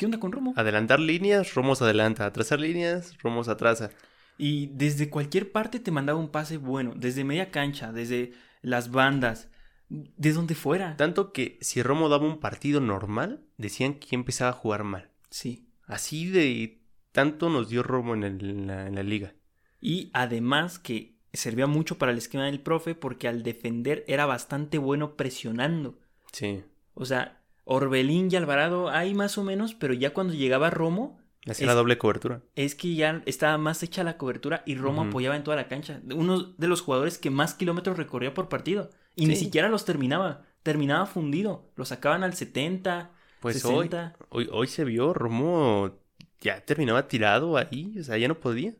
[0.00, 0.54] ¿Qué onda con Romo?
[0.56, 2.24] Adelantar líneas, Romo se adelanta.
[2.24, 3.90] Atrasar líneas, Romo se atrasa.
[4.38, 8.32] Y desde cualquier parte te mandaba un pase bueno, desde media cancha, desde
[8.62, 9.50] las bandas,
[9.90, 10.96] de donde fuera.
[10.96, 15.10] Tanto que si Romo daba un partido normal, decían que empezaba a jugar mal.
[15.28, 15.68] Sí.
[15.84, 16.80] Así de
[17.12, 19.34] tanto nos dio Romo en, el- en la, en la liga.
[19.82, 24.78] Y además que servía mucho para el esquema del profe porque al defender era bastante
[24.78, 25.98] bueno presionando.
[26.32, 26.64] Sí.
[26.94, 27.39] O sea,
[27.72, 31.96] Orbelín y Alvarado hay más o menos, pero ya cuando llegaba Romo, Hacía la doble
[31.98, 32.42] cobertura.
[32.56, 36.00] es que ya estaba más hecha la cobertura y Romo apoyaba en toda la cancha.
[36.14, 38.90] Uno de los jugadores que más kilómetros recorría por partido.
[39.16, 40.42] Y ni siquiera los terminaba.
[40.62, 41.70] Terminaba fundido.
[41.76, 44.16] Lo sacaban al 70, Pues hoy, 60.
[44.30, 45.92] hoy, hoy se vio, Romo
[46.40, 48.74] ya terminaba tirado ahí, o sea, ya no podía.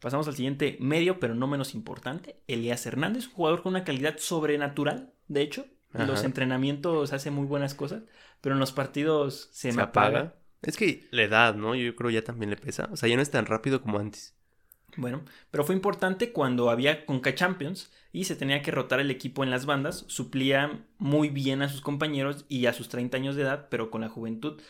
[0.00, 2.40] Pasamos al siguiente medio, pero no menos importante.
[2.48, 5.12] Elías Hernández, un jugador con una calidad sobrenatural.
[5.28, 8.02] De hecho, los entrenamientos hace muy buenas cosas,
[8.40, 10.20] pero en los partidos se, Se, me apaga.
[10.20, 10.34] apaga.
[10.62, 11.74] Es que la edad, ¿no?
[11.74, 12.88] Yo creo ya también le pesa.
[12.92, 14.34] O sea, ya no es tan rápido como antes.
[14.96, 19.42] Bueno, pero fue importante cuando había Conca Champions y se tenía que rotar el equipo
[19.42, 20.04] en las bandas.
[20.08, 24.02] Suplía muy bien a sus compañeros y a sus 30 años de edad, pero con
[24.02, 24.60] la juventud,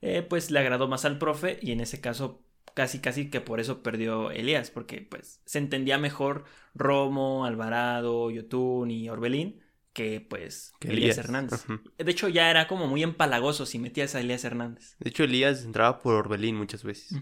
[0.00, 2.42] eh, pues le agradó más al profe y en ese caso
[2.74, 6.44] casi casi que por eso perdió Elías, porque pues se entendía mejor
[6.74, 9.60] Romo, Alvarado, Yotun y Orbelín
[9.94, 11.18] que pues Que Elías, Elías.
[11.18, 11.64] Hernández.
[11.96, 14.96] De hecho ya era como muy empalagoso si metías a Elías Hernández.
[14.98, 17.18] De hecho, Elías entraba por Orbelín muchas veces.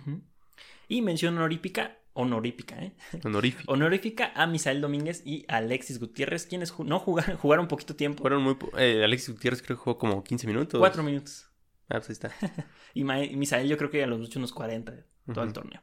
[0.88, 2.92] Y mención honorífica, honorífica, ¿eh?
[3.24, 3.72] Honorífico.
[3.72, 8.22] Honorífica a Misael Domínguez y Alexis Gutiérrez, quienes ju- no jugaron, jugaron poquito tiempo.
[8.22, 8.56] Fueron muy...
[8.76, 10.78] eh, Alexis Gutiérrez creo que jugó como 15 minutos.
[10.80, 11.48] Cuatro minutos.
[11.88, 12.32] Ah, pues ahí está.
[12.94, 14.94] Y Misael yo creo que a los muchos unos 40
[15.32, 15.82] todo el torneo.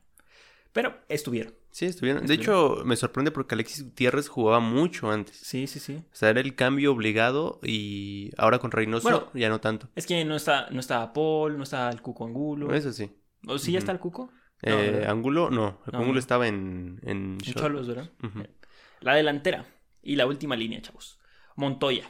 [0.73, 1.53] Pero estuvieron.
[1.71, 2.25] Sí, estuvieron.
[2.25, 5.37] De hecho, me sorprende porque Alexis Gutiérrez jugaba mucho antes.
[5.37, 5.97] Sí, sí, sí.
[5.97, 9.29] O sea, era el cambio obligado y ahora con Reynoso Bueno.
[9.33, 9.87] ya no tanto.
[9.95, 12.73] Es que no, está, no estaba Paul, no estaba el Cuco Angulo.
[12.73, 13.11] Eso sí.
[13.47, 14.31] ¿O sí ya está el Cuco?
[14.63, 15.05] No, Eh.
[15.07, 15.79] Angulo, no.
[15.91, 16.19] No, Angulo no.
[16.19, 16.99] estaba en...
[17.03, 17.53] En, En.
[17.53, 18.09] Cholos, ¿verdad?
[19.01, 19.65] La delantera
[20.01, 21.18] y la última línea, chavos.
[21.59, 22.03] Montoya.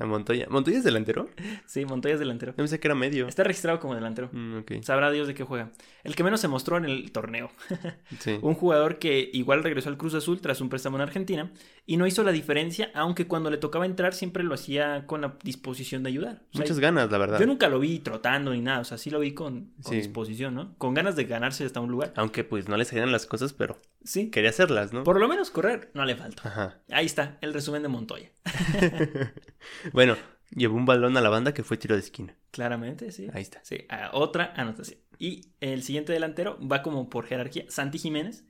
[0.00, 0.46] A Montoya.
[0.48, 1.28] ¿Montoya es delantero?
[1.66, 2.52] Sí, Montoya es delantero.
[2.52, 3.26] Yo pensé que era medio.
[3.26, 4.30] Está registrado como delantero.
[4.32, 4.82] Mm.
[4.82, 5.72] Sabrá Dios de qué juega.
[6.04, 7.50] El que menos se mostró en el torneo.
[8.20, 8.38] Sí.
[8.42, 11.52] Un jugador que igual regresó al Cruz Azul tras un préstamo en Argentina
[11.86, 15.36] y no hizo la diferencia, aunque cuando le tocaba entrar siempre lo hacía con la
[15.44, 16.42] disposición de ayudar.
[16.52, 17.38] O sea, Muchas ganas, la verdad.
[17.38, 19.96] yo nunca lo vi trotando ni nada, o sea, sí lo vi con, con Sí.
[19.96, 20.74] disposición, ¿no?
[20.78, 22.12] Con ganas de ganarse hasta un lugar.
[22.16, 24.30] Aunque pues no le salían las cosas, pero Sí.
[24.30, 25.04] quería hacerlas, ¿no?
[25.04, 26.42] Por lo menos correr no le falta.
[26.48, 26.78] Ajá.
[26.90, 28.30] Ahí está, el resumen de Montoya.
[29.92, 30.16] bueno,
[30.50, 32.34] llevó un balón a la banda que fue tiro de esquina.
[32.50, 33.28] Claramente, sí.
[33.32, 33.60] Ahí está.
[33.64, 34.98] Sí, a otra anotación.
[35.18, 38.44] Y el siguiente delantero va como por jerarquía, Santi Jiménez,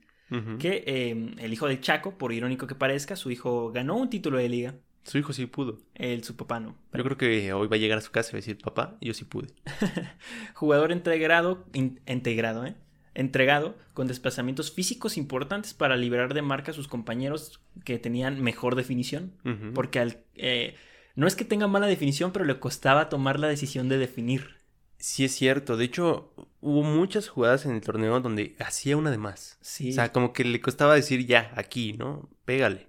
[0.59, 4.37] que eh, el hijo del Chaco, por irónico que parezca, su hijo ganó un título
[4.37, 4.75] de liga.
[5.03, 5.79] Su hijo sí pudo.
[5.95, 6.75] El su papá no.
[6.93, 8.97] Yo creo que hoy va a llegar a su casa y va a decir, papá,
[9.01, 9.47] yo sí pude.
[10.53, 12.75] Jugador integrado, in- integrado, ¿eh?
[13.19, 18.75] Entregado con desplazamientos físicos importantes para liberar de marca a sus compañeros que tenían mejor
[18.75, 19.33] definición.
[19.75, 20.75] Porque al, eh,
[21.15, 24.55] no es que tenga mala definición, pero le costaba tomar la decisión de definir.
[24.99, 25.75] Sí es cierto.
[25.75, 29.57] De hecho, hubo muchas jugadas en el torneo donde hacía una de más.
[29.59, 29.89] Sí.
[29.89, 32.29] O sea, como que le costaba decir ya, aquí, ¿no?
[32.45, 32.87] Pégale.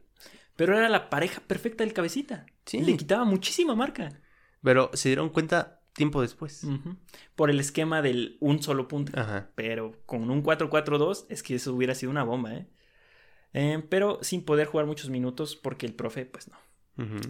[0.54, 2.46] Pero era la pareja perfecta del cabecita.
[2.66, 2.80] Sí.
[2.80, 4.20] Le quitaba muchísima marca.
[4.62, 6.66] Pero se dieron cuenta tiempo después.
[7.36, 9.12] Por el esquema del un solo punto.
[9.18, 9.50] Ajá.
[9.54, 12.66] Pero con un 4-4-2 es que eso hubiera sido una bomba, ¿eh?
[13.52, 16.56] Eh, Pero sin poder jugar muchos minutos porque el profe, pues no,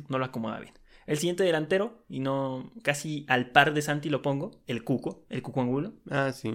[0.09, 0.75] no lo acomoda bien.
[1.07, 5.43] El siguiente delantero, y no casi al par de Santi lo pongo, el Cuco, el
[5.43, 5.93] Cuco Angulo.
[6.11, 6.53] Ah, sí.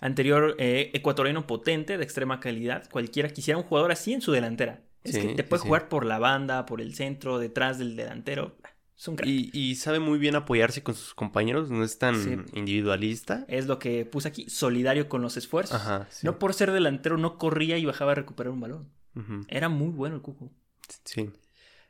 [0.00, 2.88] Anterior eh, ecuatoriano potente, de extrema calidad.
[2.90, 4.82] Cualquiera quisiera un jugador así en su delantera.
[5.04, 5.68] Es Sí, que te puede sí.
[5.68, 8.56] jugar por la banda, por el centro, detrás del delantero.
[8.98, 9.28] Es un crack.
[9.28, 12.36] Y, y sabe muy bien apoyarse con sus compañeros, no es tan Sí.
[12.58, 13.44] individualista.
[13.48, 15.76] Es lo que puse aquí, solidario con los esfuerzos.
[15.80, 16.26] Ajá, sí.
[16.26, 18.88] No por ser delantero no corría y bajaba a recuperar un balón.
[19.48, 20.50] Era muy bueno el Cuco.
[21.04, 21.30] Sí.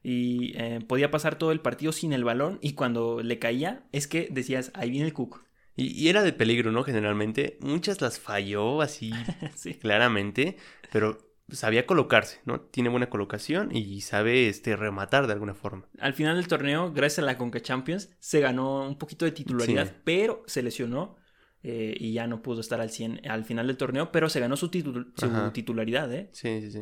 [0.02, 4.06] Y eh, podía pasar todo el partido sin el balón y cuando le caía es
[4.06, 5.42] que decías, ahí viene el Cuco.
[5.74, 6.84] Y, y era de peligro, ¿no?
[6.84, 7.58] Generalmente.
[7.60, 9.12] Muchas las falló así
[9.56, 9.74] sí.
[9.74, 10.56] claramente,
[10.92, 11.18] pero
[11.50, 12.60] sabía colocarse, ¿no?
[12.60, 15.88] Tiene buena colocación y sabe este, rematar de alguna forma.
[15.98, 19.86] Al final del torneo, gracias a la Conca Champions, se ganó un poquito de titularidad,
[19.86, 19.92] Sí.
[20.04, 21.16] pero se lesionó
[21.62, 24.56] eh, y ya no pudo estar al 100 al final del torneo, pero se ganó
[24.56, 26.30] su, su titularidad, ¿eh?
[26.32, 26.80] Sí, sí, sí.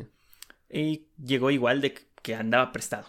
[0.69, 3.07] Y llegó igual de que andaba prestado.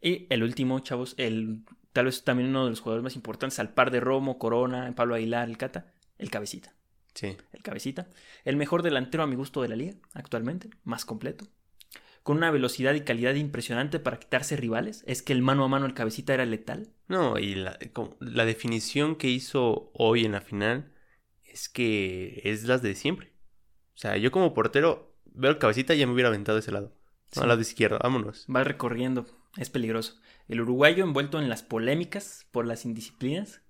[0.00, 3.74] Y el último, chavos, el tal vez también uno de los jugadores más importantes, al
[3.74, 6.74] par de Romo, Corona, Pablo Aguilar, el Cata, el Cabecita.
[7.14, 7.36] Sí.
[7.52, 8.08] El Cabecita.
[8.44, 11.46] El mejor delantero a mi gusto de la liga, actualmente, más completo.
[12.22, 15.04] Con una velocidad y calidad impresionante para quitarse rivales.
[15.06, 16.92] Es que el mano a mano el Cabecita era letal.
[17.08, 20.92] No, y la, definición que hizo hoy en la final
[21.44, 23.32] es que es las de siempre.
[23.94, 26.94] O sea, yo como portero veo el cabecita y ya me hubiera aventado ese lado.
[27.36, 28.46] No, al lado izquierdo, vámonos.
[28.54, 30.20] Va recorriendo, es peligroso.
[30.48, 33.62] El uruguayo envuelto en las polémicas por las indisciplinas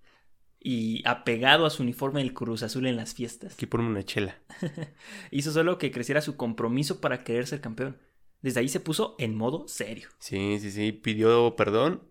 [0.60, 3.54] y apegado a su uniforme del Cruz Azul en las fiestas.
[3.54, 4.38] Aquí ponme una chela.
[5.30, 7.98] Hizo solo que creciera su compromiso para querer ser campeón.
[8.42, 10.08] Desde ahí se puso en modo serio.
[10.18, 10.92] Sí, sí, sí.
[10.92, 12.02] Pidió perdón.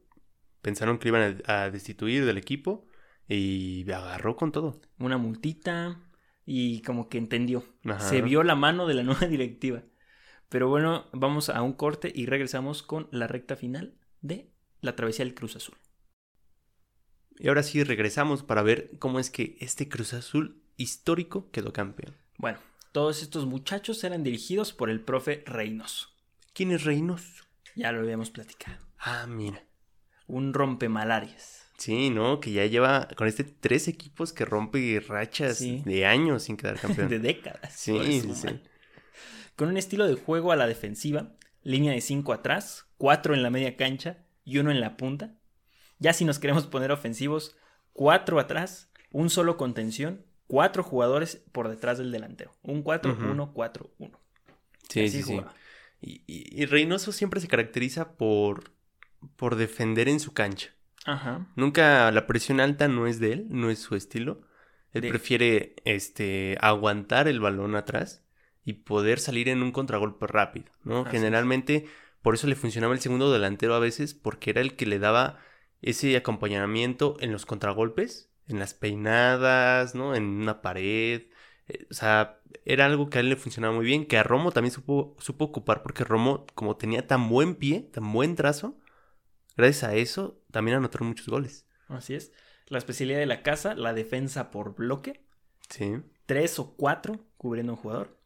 [0.62, 2.88] Pensaron que iban a, a destituir del equipo.
[3.28, 4.82] Y agarró con todo.
[4.98, 6.02] Una multita
[6.46, 7.64] y como que entendió.
[7.86, 8.00] Ajá.
[8.00, 9.84] Se vio la mano de la nueva directiva.
[10.50, 15.24] Pero bueno, vamos a un corte y regresamos con la recta final de la travesía
[15.24, 15.78] del Cruz Azul.
[17.40, 22.16] Y ahora sí regresamos para ver cómo es que este Cruz Azul histórico quedó campeón.
[22.38, 22.60] Bueno,
[22.92, 26.10] todos estos muchachos eran dirigidos por el profe Reynoso.
[26.54, 27.46] ¿Quién es Reynoso?
[27.76, 28.78] Ya lo habíamos platicado.
[29.00, 29.64] Ah, mira.
[30.28, 31.66] Un rompemalarias.
[31.78, 32.42] Sí, ¿no?
[32.42, 35.82] Que ya lleva con este tres equipos que rompe rachas Sí.
[35.86, 37.08] de años sin quedar campeón.
[37.10, 37.74] de décadas.
[37.74, 38.48] Sí, sí, sí.
[39.56, 41.32] Con un estilo de juego a la defensiva,
[41.64, 45.36] línea de 5 atrás, 4 en la media cancha y uno en la punta.
[46.00, 47.56] Ya si nos queremos poner ofensivos,
[47.94, 52.52] 4 atrás, un solo contención, 4 jugadores por detrás del delantero.
[52.64, 54.18] Un 4-1-4-1.
[54.90, 55.42] Sí, Así sí, sí.
[56.02, 58.72] Y, y- y Reynoso siempre se caracteriza por,
[59.36, 60.70] por defender en su cancha.
[61.06, 61.48] Ajá.
[61.56, 64.42] Nunca la presión alta no es de él, no es su estilo.
[64.94, 68.24] Él De- prefiere este, aguantar el balón atrás
[68.64, 71.02] y poder salir en un contragolpe rápido, ¿no?
[71.02, 71.22] Así es.
[71.22, 71.86] Generalmente
[72.22, 75.40] por eso le funcionaba el segundo delantero a veces porque era el que le daba
[75.82, 80.16] ese acompañamiento en los contragolpes, en las peinadas, ¿no?
[80.16, 81.24] En una pared.
[81.68, 84.52] Eh, O sea, era algo que a él le funcionaba muy bien, que a Romo
[84.52, 88.78] también supo, supo ocupar porque Romo, como tenía tan buen pie, tan buen trazo,
[89.56, 91.66] gracias a eso también anotaron muchos goles.
[91.88, 92.32] Así es.
[92.68, 95.26] La especialidad de la casa, la defensa por bloque.
[95.70, 96.02] Sí.
[96.26, 98.18] tres o cuatro cubriendo a un jugador.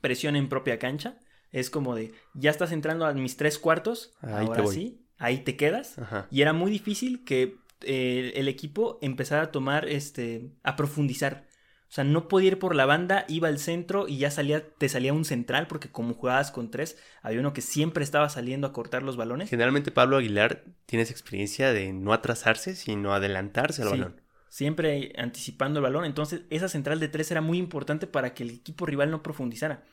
[0.00, 1.18] Presión en propia cancha.
[1.50, 5.56] Es como de, ya estás entrando a mis tres cuartos, Ahí ahora sí, ahí te
[5.56, 5.96] quedas.
[6.00, 6.26] Ajá.
[6.32, 11.46] Y era muy difícil que eh, el equipo empezara a tomar, este, a profundizar.
[11.88, 14.88] O sea, no podía ir por la banda, iba al centro y ya salía, te
[14.88, 18.72] salía un central, porque como jugabas con tres, había uno que siempre estaba saliendo a
[18.72, 19.50] cortar los balones.
[19.50, 23.94] Generalmente Pablo Aguilar tiene esa experiencia de no atrasarse, sino adelantarse al Sí.
[23.98, 24.20] balón.
[24.52, 26.04] siempre anticipando el balón.
[26.04, 29.84] Entonces, esa central de tres era muy importante para que el equipo rival no profundizara.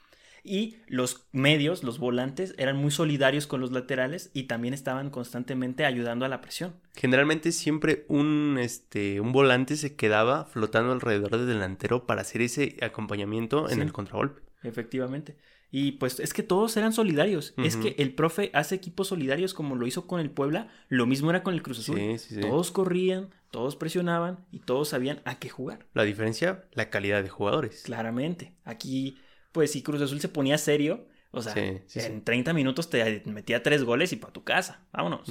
[0.44, 5.86] Y los medios, los volantes, eran muy solidarios con los laterales y también estaban constantemente
[5.86, 6.76] ayudando a la presión.
[6.96, 12.78] Generalmente siempre un, este, un volante se quedaba flotando alrededor del delantero para hacer ese
[12.82, 14.42] acompañamiento en el contragolpe.
[14.64, 15.38] Efectivamente.
[15.70, 17.54] Y pues es que todos eran solidarios.
[17.58, 20.70] Es que el profe hace equipos solidarios como lo hizo con el Puebla.
[20.88, 21.98] Lo mismo era con el Cruz Azul.
[21.98, 22.42] Sí, sí, sí.
[22.42, 25.86] Todos corrían, todos presionaban y todos sabían a qué jugar.
[25.94, 27.84] La diferencia, la calidad de jugadores.
[27.84, 28.54] Claramente.
[28.64, 29.18] Aquí,
[29.58, 32.22] pues si Cruz Azul se ponía serio, o sea, Sí, sí, en sí.
[32.22, 34.86] 30 minutos te metía tres goles y para tu casa.
[34.94, 35.30] Vámonos.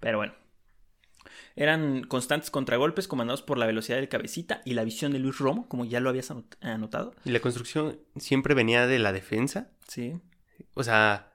[0.00, 0.34] Pero bueno.
[1.56, 5.68] Eran constantes contragolpes comandados por la velocidad del cabecita y la visión de Luis Romo,
[5.68, 7.14] como ya lo habías anot- anotado.
[7.24, 9.70] Y la construcción siempre venía de la defensa.
[9.88, 10.20] Sí.
[10.74, 11.32] O sea,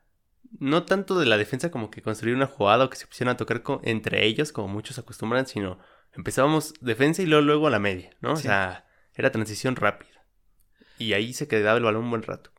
[0.59, 3.37] no tanto de la defensa como que construir una jugada o que se pusieran a
[3.37, 5.79] tocar entre ellos, como muchos acostumbran, sino
[6.13, 8.33] empezábamos defensa y luego, luego a la media, ¿no?
[8.33, 10.10] O sea, era transición rápida.
[11.01, 12.51] Y ahí se quedaba el balón un buen rato.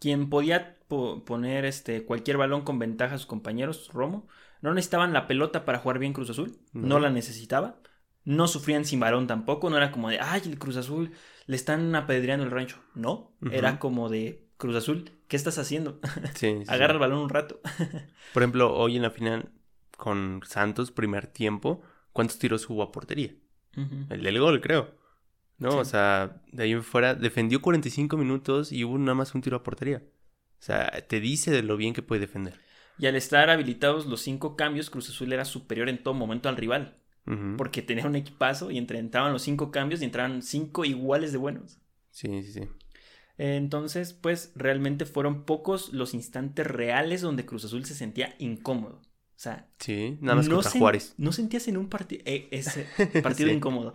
[0.00, 4.26] Quien podía po- poner este, cualquier balón con ventaja a sus compañeros, Romo,
[4.60, 7.00] no necesitaban la pelota para jugar bien Cruz Azul, no, No.
[7.00, 7.80] la necesitaba,
[8.24, 11.12] no sufrían sin balón tampoco, no era como de, ay, el Cruz Azul
[11.46, 16.00] le están apedreando el rancho, no, era como de, Cruz Azul, ¿qué estás haciendo?
[16.34, 16.72] Sí, sí, sí.
[16.72, 17.60] Agarra el balón un rato.
[18.32, 19.50] Por ejemplo, hoy en la final
[19.96, 21.82] con Santos, primer tiempo,
[22.12, 23.34] ¿cuántos tiros hubo a portería?
[24.10, 24.94] El del gol, creo.
[25.62, 25.78] No, Sí.
[25.78, 29.56] o sea, de ahí en fuera defendió 45 minutos y hubo nada más un tiro
[29.56, 30.02] a portería.
[30.60, 32.60] O sea, te dice de lo bien que puede defender.
[32.98, 36.56] Y al estar habilitados los cinco cambios, Cruz Azul era superior en todo momento al
[36.56, 36.98] rival.
[37.56, 41.38] Porque tenía un equipazo y entre, entraban los cinco cambios y entraban cinco iguales de
[41.38, 41.78] buenos.
[42.10, 42.68] Sí, sí, sí.
[43.38, 48.96] Entonces, pues realmente fueron pocos los instantes reales donde Cruz Azul se sentía incómodo.
[49.02, 51.14] O sea, Sí, nada más no contra Juárez.
[51.16, 52.86] No sentías en un partido ese
[53.22, 53.54] partido Sí.
[53.56, 53.92] incómodo,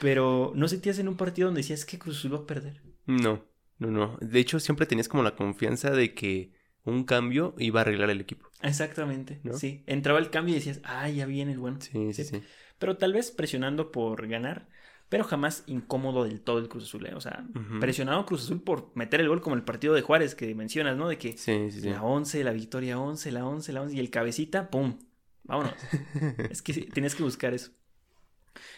[0.00, 2.82] pero no sentías en un partido donde decías que Cruz Azul va a perder.
[3.06, 3.44] No,
[3.78, 4.18] no, no.
[4.20, 6.52] De hecho, siempre tenías como la confianza de que
[6.84, 8.48] un cambio iba a arreglar el equipo.
[8.62, 9.54] Exactamente, ¿No?
[9.54, 9.82] sí.
[9.86, 11.78] Entraba el cambio y decías, ah, ya viene el bueno.
[11.80, 12.42] Sí, sí, sí.
[12.78, 14.68] Pero tal vez presionando por ganar,
[15.08, 17.06] pero jamás incómodo del todo el Cruz Azul.
[17.06, 17.14] ¿eh?
[17.14, 17.80] O sea, Ujú.
[17.80, 21.08] presionado Cruz Azul por meter el gol como el partido de Juárez que mencionas, ¿no?
[21.08, 21.88] De que Sí, sí, sí.
[21.90, 24.98] la 11, la victoria 11, la 11, la 11 y el cabecita, ¡pum!
[25.44, 25.74] Vámonos.
[26.50, 27.70] es que sí, tienes que buscar eso.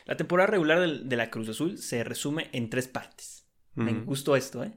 [0.04, 3.46] La temporada regular de la Cruz Azul se resume en tres partes.
[3.74, 4.72] Me gustó esto, ¿eh?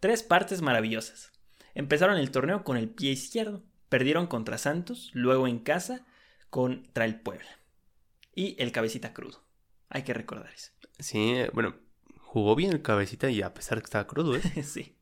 [0.00, 1.30] Tres partes maravillosas.
[1.74, 3.62] Empezaron el torneo con el pie izquierdo.
[3.88, 6.04] Perdieron contra Santos, luego en casa
[6.48, 7.60] contra el Puebla.
[8.34, 9.44] Y el cabecita crudo.
[9.88, 10.72] Hay que recordar eso.
[10.98, 11.76] Sí, eh, bueno,
[12.18, 14.62] jugó bien el cabecita y a pesar de que estaba crudo, ¿eh?
[14.64, 14.96] sí.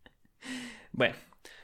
[0.92, 1.14] Bueno,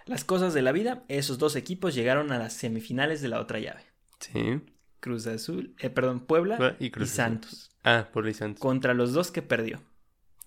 [0.07, 3.59] las cosas de la vida, esos dos equipos llegaron a las semifinales de la otra
[3.59, 3.85] llave.
[4.21, 4.61] Sí.
[5.05, 7.11] Cruz Azul, eh, perdón, Puebla Puebla y y, Cruz.
[7.11, 7.71] Santos.
[7.83, 8.59] Ah, por Luis Santos.
[8.59, 9.83] Contra los dos que perdió.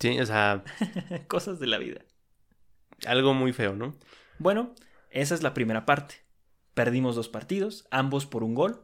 [0.00, 0.64] Sí, o sea,
[1.28, 2.00] Cosas de la vida.
[3.06, 3.94] algo muy feo, ¿no?
[4.40, 4.74] Bueno,
[5.10, 6.16] esa es la primera parte.
[6.74, 8.82] Perdimos dos partidos, ambos por un gol.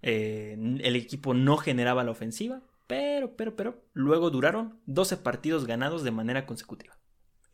[0.00, 6.02] Eh, el equipo no generaba la ofensiva, pero, pero, pero, luego duraron 12 partidos ganados
[6.02, 6.96] de manera consecutiva.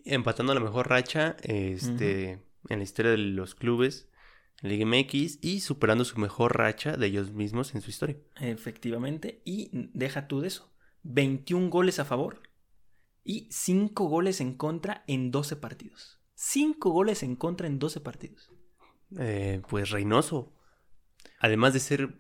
[0.04, 4.08] Empatando la mejor racha este, en la historia de los clubes
[4.62, 8.16] Liga MX y superando su mejor racha de ellos mismos en su historia.
[8.40, 10.72] Efectivamente, y deja tú de eso.
[11.02, 12.42] 21 goles a favor
[13.24, 16.20] y 5 goles en contra en 12 partidos.
[16.34, 18.50] 5 goles en contra en 12 partidos.
[19.18, 20.52] Eh, pues Reynoso,
[21.38, 22.16] además de ser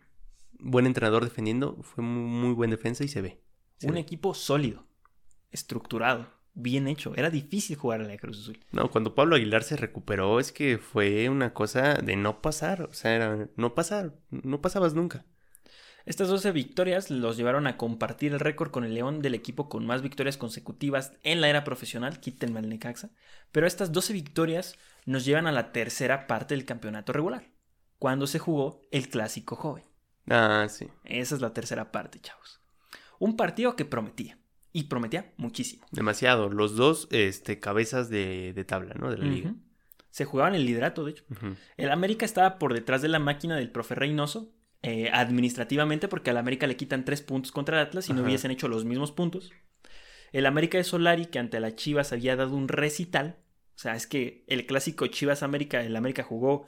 [0.58, 3.40] buen entrenador defendiendo, fue muy, muy buen defensa y se ve.
[3.78, 4.00] Se Un ve.
[4.00, 4.86] equipo sólido,
[5.50, 7.12] estructurado, bien hecho.
[7.16, 8.58] Era difícil jugar a la Cruz Azul.
[8.72, 12.92] No, cuando Pablo Aguilar se recuperó es que fue una cosa de no pasar, o
[12.92, 15.24] sea, era no pasar, no pasabas nunca.
[16.06, 19.86] Estas 12 victorias los llevaron a compartir el récord con el León del equipo con
[19.86, 23.10] más victorias consecutivas en la era profesional, quítenme al Necaxa.
[23.52, 27.50] Pero estas 12 victorias nos llevan a la tercera parte del campeonato regular,
[27.98, 29.84] cuando se jugó el clásico joven.
[30.28, 30.88] Ah, sí.
[31.04, 32.60] Esa es la tercera parte, chavos.
[33.18, 34.38] Un partido que prometía,
[34.74, 35.86] y prometía muchísimo.
[35.92, 36.50] Demasiado.
[36.50, 39.08] Los dos este, cabezas de, de tabla, ¿no?
[39.08, 39.54] De la liga.
[40.10, 41.24] Se jugaban el liderato, de hecho.
[41.76, 46.38] El América estaba por detrás de la máquina del profe Reynoso, eh, administrativamente, porque al
[46.38, 49.52] América le quitan tres puntos contra el Atlas y no hubiesen hecho los mismos puntos.
[50.32, 53.36] El América de Solari, que ante la Chivas había dado un recital.
[53.76, 56.64] O sea, es que el clásico Chivas América, el América jugó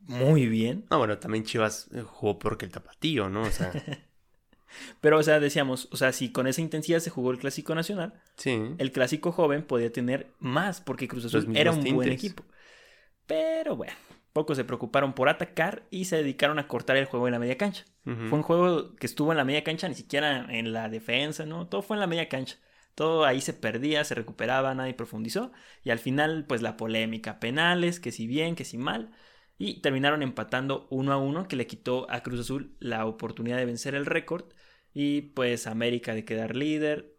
[0.00, 0.86] muy bien.
[0.90, 3.42] No, bueno, también Chivas eh, jugó porque el tapatío, ¿no?
[3.42, 3.70] O sea,
[5.00, 8.14] Pero, o sea, decíamos, o sea, si con esa intensidad se jugó el clásico nacional,
[8.36, 8.60] sí.
[8.78, 12.44] el clásico joven podía tener más, porque Cruz Azul era un buen equipo.
[13.26, 13.92] Pero bueno,
[14.32, 17.58] pocos se preocuparon por atacar y se dedicaron a cortar el juego en la media
[17.58, 17.84] cancha.
[18.04, 21.68] Fue un juego que estuvo en la media cancha, ni siquiera en la defensa, ¿no?
[21.68, 22.56] Todo fue en la media cancha.
[22.94, 25.52] Todo ahí se perdía, se recuperaba, nadie profundizó.
[25.84, 29.12] Y al final, pues la polémica, penales, que si bien, que si mal.
[29.58, 33.66] Y terminaron empatando uno a uno, que le quitó a Cruz Azul la oportunidad de
[33.66, 34.46] vencer el récord.
[35.00, 37.14] Y pues América de quedar líder.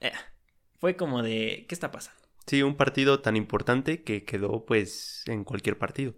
[0.00, 0.12] Eh,
[0.76, 2.22] fue como de, ¿qué está pasando?
[2.46, 6.14] Sí, un partido tan importante que quedó pues en cualquier partido.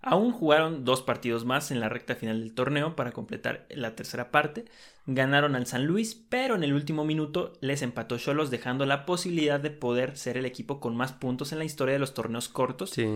[0.00, 4.30] Aún jugaron dos partidos más en la recta final del torneo para completar la tercera
[4.30, 4.64] parte.
[5.04, 9.60] Ganaron al San Luis, pero en el último minuto les empató Cholos, dejando la posibilidad
[9.60, 12.92] de poder ser el equipo con más puntos en la historia de los torneos cortos.
[12.92, 13.06] Sí.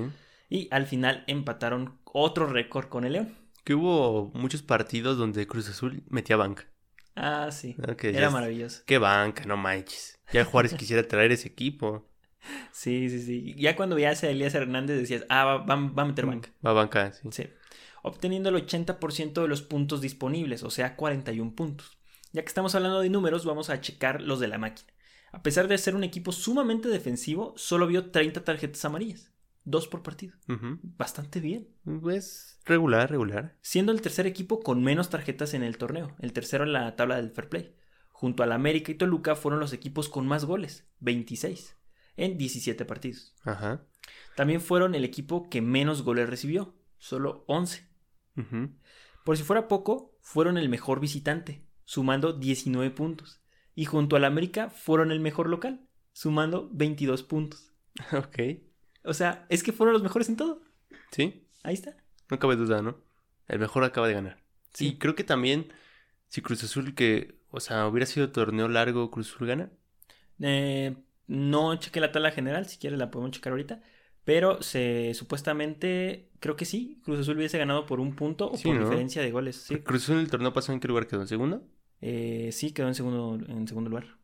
[0.50, 3.34] Y al final empataron otro récord con el León.
[3.64, 6.66] Que hubo muchos partidos donde Cruz Azul metía banca.
[7.16, 7.76] Ah, sí.
[7.82, 8.82] Ah, Era maravilloso.
[8.86, 10.18] Qué banca, no manches.
[10.32, 12.08] Ya Juárez quisiera traer ese equipo.
[12.72, 13.54] Sí, sí, sí.
[13.56, 16.50] Ya cuando veías a Elías Hernández decías, ah, va, va- va a meter banca.
[16.64, 17.28] Va a banca, sí.
[17.30, 17.46] Sí.
[18.02, 21.98] Obteniendo el 80% de los puntos disponibles, o sea, 41 puntos.
[22.32, 24.92] Ya que estamos hablando de números, vamos a checar los de la máquina.
[25.32, 29.30] A pesar de ser un equipo sumamente defensivo, solo vio 30 tarjetas amarillas.
[29.64, 30.34] Dos por partido.
[30.82, 31.68] Bastante bien.
[32.02, 33.56] Pues regular, regular.
[33.62, 36.14] Siendo el tercer equipo con menos tarjetas en el torneo.
[36.20, 37.74] El tercero en la tabla del fair play.
[38.10, 40.86] Junto al América y Toluca fueron los equipos con más goles.
[41.00, 41.76] 26.
[42.16, 43.34] En 17 partidos.
[43.44, 43.86] Ajá.
[44.36, 46.74] También fueron el equipo que menos goles recibió.
[46.98, 47.88] Solo 11.
[48.36, 48.70] Ujú.
[49.24, 53.40] Por si fuera poco, fueron el mejor visitante, sumando 19 puntos.
[53.74, 57.72] Y junto al América fueron el mejor local, sumando 22 puntos.
[58.12, 58.38] ok.
[59.04, 60.62] O sea, es que fueron los mejores en todo.
[61.12, 61.46] Sí.
[61.62, 61.96] Ahí está.
[62.30, 62.96] No cabe duda, ¿no?
[63.48, 64.42] El mejor acaba de ganar.
[64.72, 64.88] Sí.
[64.88, 65.72] Y creo que también
[66.28, 69.70] Si Cruz Azul que, o sea, hubiera sido torneo largo, Cruz Azul gana.
[70.40, 70.96] Eh,
[71.26, 73.82] no chequé la tabla general, si quieres la podemos checar ahorita.
[74.24, 78.64] Pero se supuestamente, creo que sí, Cruz Azul hubiese ganado por un punto o Sí,
[78.64, 78.80] por ¿no?
[78.80, 79.56] diferencia de goles.
[79.56, 81.66] Sí, Cruz Azul en el torneo pasado en qué lugar quedó, ¿en segundo?
[82.00, 84.18] Eh, sí quedó en segundo, en segundo lugar.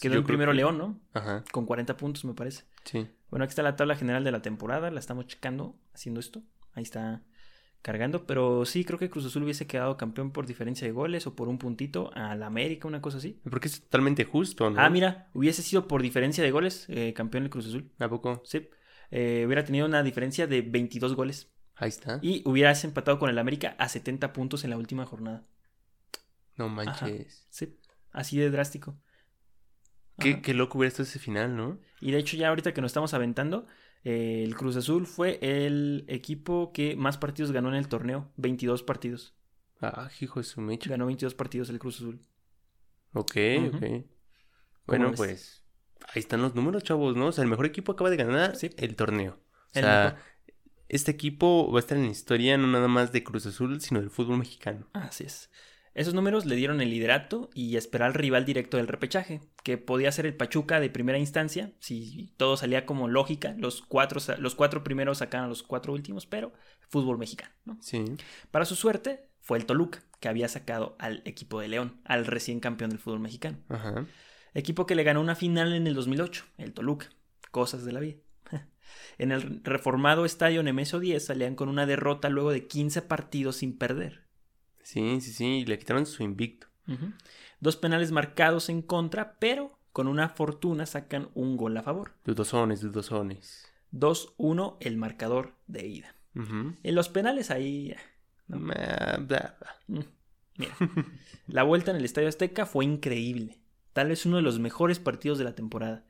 [0.00, 1.00] Quedó en primero que- León, ¿no?
[1.12, 2.64] Ajá, Con 40 puntos, me parece.
[2.84, 3.08] sí.
[3.30, 6.42] Bueno, aquí está la tabla general de la temporada, la estamos checando, haciendo esto.
[6.74, 7.22] Ahí está
[7.82, 11.34] cargando, pero sí, creo que Cruz Azul hubiese quedado campeón por diferencia de goles o
[11.34, 13.40] por un puntito a la América, una cosa así.
[13.50, 14.80] Porque es totalmente justo, ¿no?
[14.80, 17.90] Ah, mira, hubiese sido por diferencia de goles eh, campeón el Cruz Azul.
[17.98, 18.40] ¿A poco?
[18.44, 18.68] Sí.
[19.10, 22.20] Eh, hubiera tenido una diferencia de 22 goles Ahí está.
[22.22, 25.44] y hubieras empatado con el América a 70 puntos en la última jornada.
[26.56, 27.46] No manches.
[27.50, 27.78] Sí,
[28.12, 28.96] así de drástico.
[30.18, 31.78] Qué, qué loco hubiera estado ese final, ¿no?
[32.00, 33.66] Y de hecho ya ahorita que nos estamos aventando,
[34.04, 38.82] eh, el Cruz Azul fue el equipo que más partidos ganó en el torneo, 22
[38.82, 39.34] partidos.
[39.80, 40.88] Ah, hijo de su mecha.
[40.90, 42.24] Ganó 22 partidos el Cruz Azul.
[43.12, 43.36] Ok,
[43.68, 43.76] Ujú.
[43.76, 44.04] ok.
[44.86, 45.16] Bueno, ves?
[45.16, 45.64] pues
[46.14, 47.26] ahí están los números, chavos, ¿no?
[47.28, 48.70] O sea, el mejor equipo acaba de ganar Sí.
[48.76, 49.40] el torneo.
[49.70, 50.18] O sea,
[50.88, 54.00] este equipo va a estar en la historia no nada más de Cruz Azul, sino
[54.00, 54.86] del fútbol mexicano.
[54.92, 55.50] Así es.
[55.94, 60.10] Esos números le dieron el liderato y esperar al rival directo del repechaje, que podía
[60.10, 64.82] ser el Pachuca de primera instancia, si todo salía como lógica, los cuatro, los cuatro
[64.82, 66.52] primeros sacaban a los cuatro últimos, pero
[66.88, 67.54] fútbol mexicano.
[67.64, 67.78] ¿no?
[67.80, 68.04] Sí.
[68.50, 72.58] Para su suerte, fue el Toluca, que había sacado al equipo de León, al recién
[72.58, 73.58] campeón del fútbol mexicano.
[73.68, 74.06] Ajá.
[74.54, 77.08] Equipo que le ganó una final en el 2008, el Toluca.
[77.50, 78.16] Cosas de la vida.
[79.18, 83.76] En el reformado estadio Nemesio 10 salían con una derrota luego de 15 partidos sin
[83.76, 84.23] perder.
[84.84, 85.64] Sí, sí, sí.
[85.66, 86.68] Le quitaron su invicto.
[87.60, 92.12] Dos penales marcados en contra, pero con una fortuna sacan un gol a favor.
[92.24, 93.66] Dudosones, dudosones.
[93.92, 96.14] 2-1 el marcador de ida.
[96.34, 97.90] En los penales ahí...
[97.92, 97.96] eh,
[98.48, 98.58] No.
[98.58, 100.00] Mm,
[100.58, 100.76] Mira,
[101.48, 103.58] la vuelta en el Estadio Azteca fue increíble.
[103.92, 106.04] Tal vez uno de los mejores partidos de la temporada.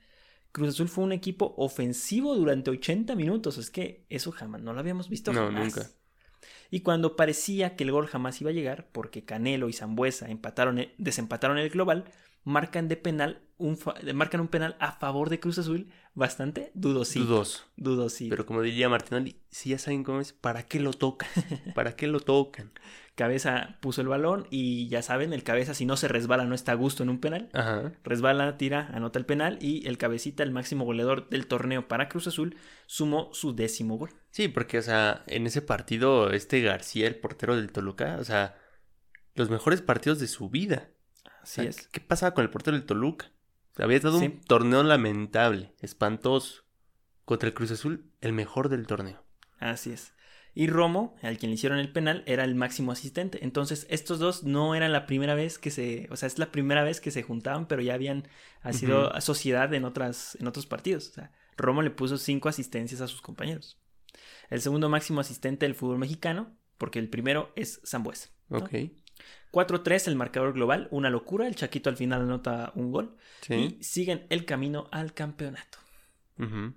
[0.53, 3.59] Cruz Azul fue un equipo ofensivo durante 80 minutos.
[3.59, 5.65] Es que eso jamás, no lo habíamos visto No, jamás.
[5.77, 5.89] nunca.
[6.71, 10.79] Y cuando parecía que el gol jamás iba a llegar, porque Canelo y Zambuesa empataron,
[10.79, 12.05] e- desempataron el global,
[12.45, 13.79] marcan de penal un
[14.15, 17.25] marcan un penal a favor de Cruz Azul bastante dudosito.
[17.25, 17.63] Dudoso.
[17.77, 18.31] Dudosito.
[18.31, 21.29] Pero como diría Martinoli, si ya saben cómo es, ¿para qué lo tocan?
[21.75, 22.73] ¿Para qué lo tocan?
[23.15, 26.73] Cabeza puso el balón y ya saben, el cabeza si no se resbala no está
[26.73, 27.49] a gusto en un penal.
[27.53, 27.93] Ajá.
[28.03, 32.27] Resbala, tira, anota el penal y el cabecita, el máximo goleador del torneo para Cruz
[32.27, 32.57] Azul,
[32.87, 34.11] sumó su décimo gol.
[34.31, 38.59] Sí, porque, o sea, en ese partido, este García, el portero del Toluca, o sea,
[39.37, 40.89] los mejores partidos de su vida.
[41.43, 41.87] Así O sea, es.
[41.89, 43.31] ¿Qué pasaba con el portero del Toluca?
[43.77, 44.25] Había dado Sí.
[44.27, 46.63] un torneo lamentable, espantoso.
[47.25, 49.23] Contra el Cruz Azul, el mejor del torneo.
[49.59, 50.13] Así es.
[50.57, 53.41] Y Romo, al quien le hicieron el penal, era el máximo asistente.
[53.43, 56.07] Entonces, estos dos no eran la primera vez que se.
[56.11, 58.29] O sea, es la primera vez que se juntaban, pero ya habían
[58.63, 61.09] ha sido sociedad en, otras, en otros partidos.
[61.09, 63.79] O sea, Romo le puso cinco asistencias a sus compañeros.
[64.49, 68.31] El segundo máximo asistente del fútbol mexicano, porque el primero es Zambuesa.
[68.49, 68.59] ¿no?
[68.59, 68.71] Ok.
[69.53, 71.47] 4-3 el marcador global, una locura.
[71.47, 73.17] El Chaquito al final anota un gol.
[73.41, 73.55] Sí.
[73.55, 75.79] Y siguen el camino al campeonato.
[76.39, 76.75] Ujú.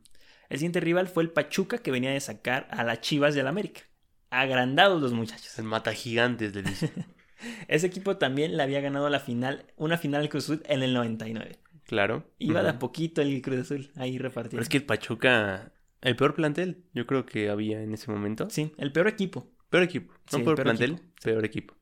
[0.49, 3.81] El siguiente rival fue el Pachuca, que venía de sacar a las Chivas del América.
[4.29, 5.57] Agrandados los muchachos.
[5.59, 6.91] El mata gigantes le dice.
[7.67, 10.93] Ese equipo también le había ganado la final, una final del Cruz Azul en el
[10.93, 11.59] 99.
[11.85, 12.25] claro.
[12.39, 14.51] Iba de a poquito el Cruz Azul ahí repartido.
[14.51, 15.71] Pero es que el Pachuca,
[16.01, 18.49] el peor plantel, yo creo que había en ese momento.
[18.49, 19.51] Sí, el peor equipo.
[19.69, 20.13] Peor equipo.
[20.31, 21.13] No Sí, peor peor plantel, equipo.
[21.23, 21.73] peor equipo.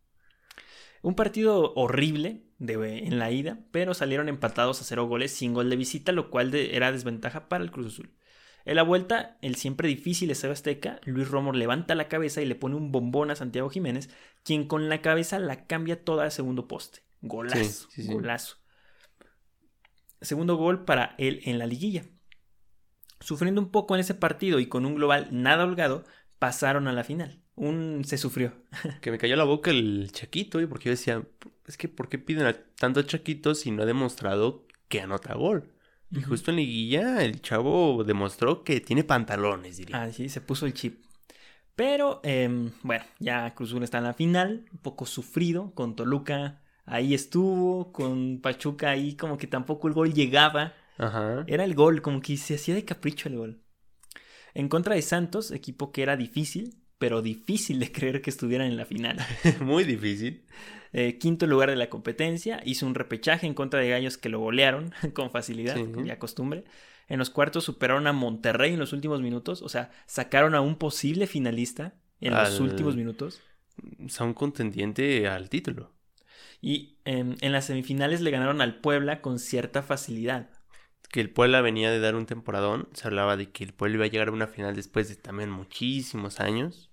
[1.02, 5.70] Un partido horrible de, en la ida, pero salieron empatados a cero goles sin gol
[5.70, 8.12] de visita, lo cual de- era desventaja para el Cruz Azul.
[8.66, 12.56] En la vuelta, el siempre difícil Estadio Azteca, Luis Romo levanta la cabeza y le
[12.56, 14.10] pone un bombón a Santiago Jiménez,
[14.44, 17.02] quien con la cabeza la cambia toda al segundo poste.
[17.22, 18.14] Golazo, Sí, sí, sí.
[18.14, 18.58] golazo.
[20.22, 22.06] Segundo gol para él en la liguilla.
[23.20, 26.04] Sufriendo un poco en ese partido y con un global nada holgado,
[26.40, 27.42] pasaron a la final.
[27.56, 28.54] Un se sufrió.
[29.02, 31.24] Que me cayó la boca el Chaquito, porque yo decía,
[31.68, 35.72] es que ¿por qué piden a tanto Chaquito si no ha demostrado que anota gol?
[36.12, 40.04] Y justo en liguilla el chavo demostró que tiene pantalones, diría.
[40.04, 41.04] Ah, sí, se puso el chip.
[41.76, 46.62] Pero, em, bueno, ya Cruz Azul está en la final, un poco sufrido, con Toluca
[46.86, 50.74] ahí estuvo, con Pachuca ahí como que tampoco el gol llegaba.
[50.98, 51.44] Ajá.
[51.48, 53.62] Era el gol, como que se hacía de capricho el gol.
[54.54, 58.78] En contra de Santos, equipo que era difícil, pero difícil de creer que estuvieran en
[58.78, 59.18] la final.
[59.62, 60.46] Muy difícil.
[60.94, 64.40] Eh, quinto lugar de la competencia, hizo un repechaje en contra de Gallos que lo
[64.40, 65.84] golearon con facilidad, Sí.
[65.92, 66.64] como ya costumbre.
[67.08, 70.78] En los cuartos superaron a Monterrey en los últimos minutos, o sea, sacaron a un
[70.78, 73.42] posible finalista en los últimos minutos.
[74.08, 75.92] Sea, un contendiente al título.
[76.62, 80.50] Y em, en las semifinales le ganaron al Puebla con cierta facilidad.
[81.10, 82.90] Que el Puebla venía de dar un temporadón.
[82.94, 85.50] Se hablaba de que el Puebla iba a llegar a una final después de también
[85.50, 86.92] muchísimos años.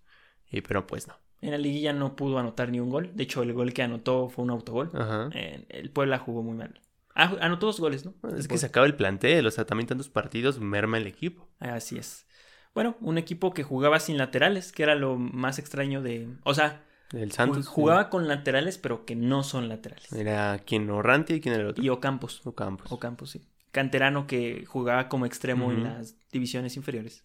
[0.50, 1.14] Y, pero pues no.
[1.40, 3.10] En la liguilla no pudo anotar ni un gol.
[3.14, 4.90] De hecho, el gol que anotó fue un autogol.
[4.94, 5.28] Ajá.
[5.34, 6.80] Eh, el Puebla jugó muy mal.
[7.14, 8.14] Ah, anotó dos goles, ¿no?
[8.36, 11.48] Es que se acaba el plantel, o sea, también tantos partidos merma el equipo.
[11.58, 12.26] Así es.
[12.74, 16.28] Bueno, un equipo que jugaba sin laterales, que era lo más extraño de...
[16.44, 17.66] O sea, El Santos.
[17.68, 20.10] jugaba con laterales, pero que no son laterales.
[20.12, 21.84] Era quien Orranti y quien era el otro.
[21.84, 22.40] Y Ocampos.
[22.46, 22.90] Ocampos.
[22.90, 23.42] Ocampos, sí.
[23.72, 27.24] Canterano que jugaba como extremo en las divisiones inferiores.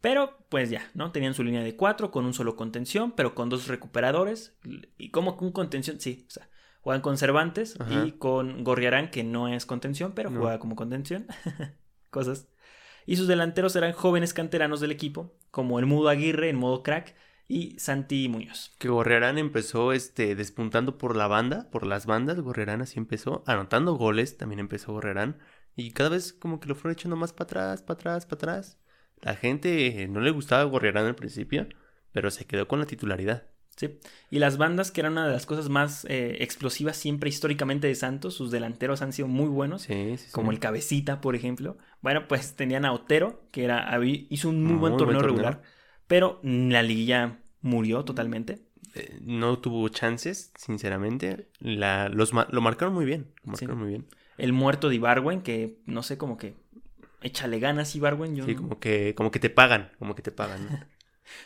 [0.00, 1.10] Pero, pues ya, ¿no?
[1.10, 4.56] Tenían su línea de cuatro con un solo contención, pero con dos recuperadores.
[4.96, 6.48] Y como un contención, sí, o sea,
[6.82, 8.06] juegan con Cervantes Ajá.
[8.06, 10.40] y con Gorriarán, que no es contención, pero No.
[10.40, 11.26] juega como contención.
[12.10, 12.48] Cosas.
[13.06, 17.16] Y sus delanteros eran jóvenes canteranos del equipo, como el Mudo Aguirre en modo crack
[17.48, 18.72] y Santi Muñoz.
[18.78, 22.40] Que Gorrerán empezó este, despuntando por la banda, por las bandas.
[22.40, 25.38] Gorrerán así empezó, anotando goles, también empezó Gorrerán.
[25.74, 28.78] Y cada vez como que lo fueron echando más para atrás, para atrás, para atrás.
[29.22, 31.66] La gente eh, no le gustaba Gorrerán al principio,
[32.12, 33.46] pero se quedó con la titularidad.
[33.76, 33.98] Sí.
[34.30, 37.94] Y las bandas, que eran una de las cosas más eh, explosivas siempre históricamente de
[37.94, 41.78] Santos, sus delanteros han sido muy buenos, Sí, sí, como el Cabecita, por ejemplo.
[42.02, 45.22] Bueno, pues tenían a Otero, que era, hizo un muy, buen Muy buen torneo torneo.
[45.22, 45.62] regular,
[46.08, 48.58] pero la liguilla murió totalmente.
[48.94, 51.48] Eh, no tuvo chances, sinceramente.
[51.60, 53.28] La, los, lo marcaron muy bien.
[53.44, 53.64] Lo Sí.
[53.66, 54.06] marcaron muy bien.
[54.38, 56.54] El muerto de Ibarwen, que no sé, como que
[57.22, 60.32] échale ganas Ibarwen, yo Sí, no- como que, como que te pagan, como que te
[60.32, 60.64] pagan.
[60.64, 60.70] ¿no?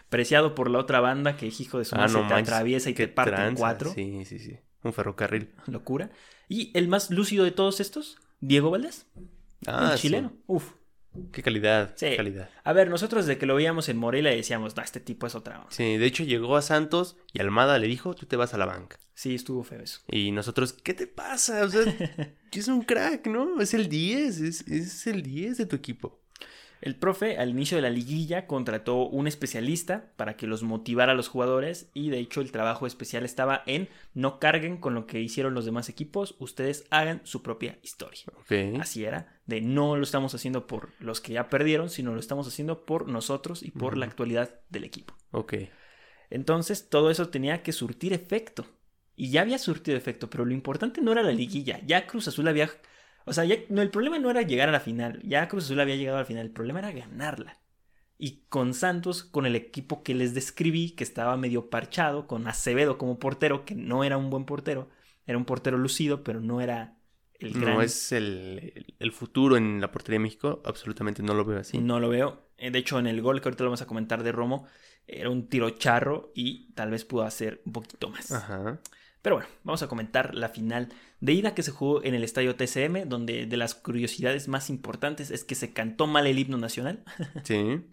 [0.08, 2.52] preciado por la otra banda que hijo de su Ah, madre no se te manches,
[2.52, 3.92] atraviesa y te parte en cuatro.
[3.92, 4.56] Sí, sí, sí.
[4.84, 5.50] Un ferrocarril.
[5.66, 6.10] Locura.
[6.48, 9.06] Y el más lúcido de todos estos, Diego Valdés,
[9.66, 10.08] Ah, el sí.
[10.08, 10.32] chileno.
[10.46, 10.72] Uf.
[11.30, 12.06] Qué calidad, Sí.
[12.10, 12.48] qué calidad.
[12.64, 15.58] A ver, nosotros desde que lo veíamos en Morelia decíamos, no, este tipo es otra
[15.58, 15.70] onda.
[15.70, 18.66] Sí, de hecho llegó a Santos y Almada le dijo, tú te vas a la
[18.66, 18.98] banca.
[19.14, 20.00] Sí, estuvo feo eso.
[20.08, 21.64] Y nosotros, ¿qué te pasa?
[21.64, 21.82] O sea,
[22.52, 23.60] es un crack, ¿no?
[23.60, 26.21] Es el 10, es, es el 10 de tu equipo.
[26.82, 31.14] El profe al inicio de la liguilla contrató un especialista para que los motivara a
[31.14, 35.20] los jugadores y de hecho el trabajo especial estaba en no carguen con lo que
[35.20, 38.24] hicieron los demás equipos, ustedes hagan su propia historia.
[38.80, 42.48] Así era, de no lo estamos haciendo por los que ya perdieron, sino lo estamos
[42.48, 45.14] haciendo por nosotros y por la actualidad del equipo.
[45.30, 45.54] Ok.
[46.30, 48.66] Entonces todo eso tenía que surtir efecto.
[49.14, 51.80] Y ya había surtido efecto, pero lo importante no era la liguilla.
[51.86, 52.68] Ya Cruz Azul había...
[53.24, 55.20] O sea, ya, no, el problema no era llegar a la final.
[55.24, 56.46] Ya Cruz Azul había llegado a la final.
[56.46, 57.58] El problema era ganarla.
[58.18, 62.98] Y con Santos, con el equipo que les describí, que estaba medio parchado, con Acevedo
[62.98, 64.88] como portero, que no era un buen portero.
[65.26, 66.96] Era un portero lucido, pero no era
[67.40, 67.74] el gran...
[67.76, 71.58] No es el, el- el futuro en la portería de México, absolutamente no lo veo
[71.58, 71.78] así.
[71.78, 72.48] No lo veo.
[72.58, 74.66] Eh, De hecho, en el gol que ahorita lo vamos a comentar de Romo,
[75.06, 78.30] era un tiro charro y tal vez pudo hacer un poquito más.
[78.30, 78.78] Ajá.
[79.22, 80.88] Pero bueno, vamos a comentar la final
[81.20, 85.30] de ida que se jugó en el estadio TCM, donde de las curiosidades más importantes
[85.30, 87.04] es que se cantó mal el himno nacional,
[87.44, 87.84] Sí.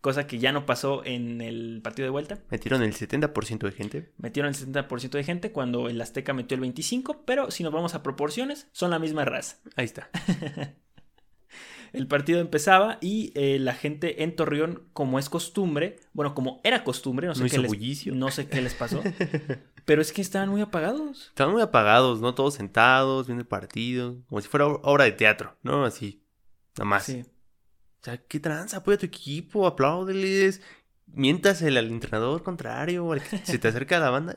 [0.00, 2.38] cosa que ya no pasó en el partido de vuelta.
[2.48, 4.12] Metieron el 70% de gente.
[4.18, 7.94] Metieron el 70% de gente cuando el Azteca metió el 25%, pero si nos vamos
[7.94, 9.56] a proporciones, son la misma raza.
[9.74, 10.10] Ahí está.
[11.92, 16.84] El partido empezaba y eh, la gente en Torreón, como es costumbre, bueno, como era
[16.84, 19.02] costumbre, no sé, No qué, les, no sé qué les pasó,
[19.84, 21.28] pero es que estaban muy apagados.
[21.28, 22.34] Estaban muy apagados, ¿no?
[22.34, 24.16] Todos sentados, viendo el partido.
[24.28, 25.84] Como si fuera obra de teatro, ¿no?
[25.84, 26.22] Así.
[26.76, 27.04] Nada más.
[27.04, 27.22] Sí.
[27.22, 28.78] O sea, ¿qué tranza?
[28.78, 30.62] Apoya a tu equipo, apláudeles.
[31.06, 34.36] Miéntasele al entrenador contrario, al que se te acerca a la banda.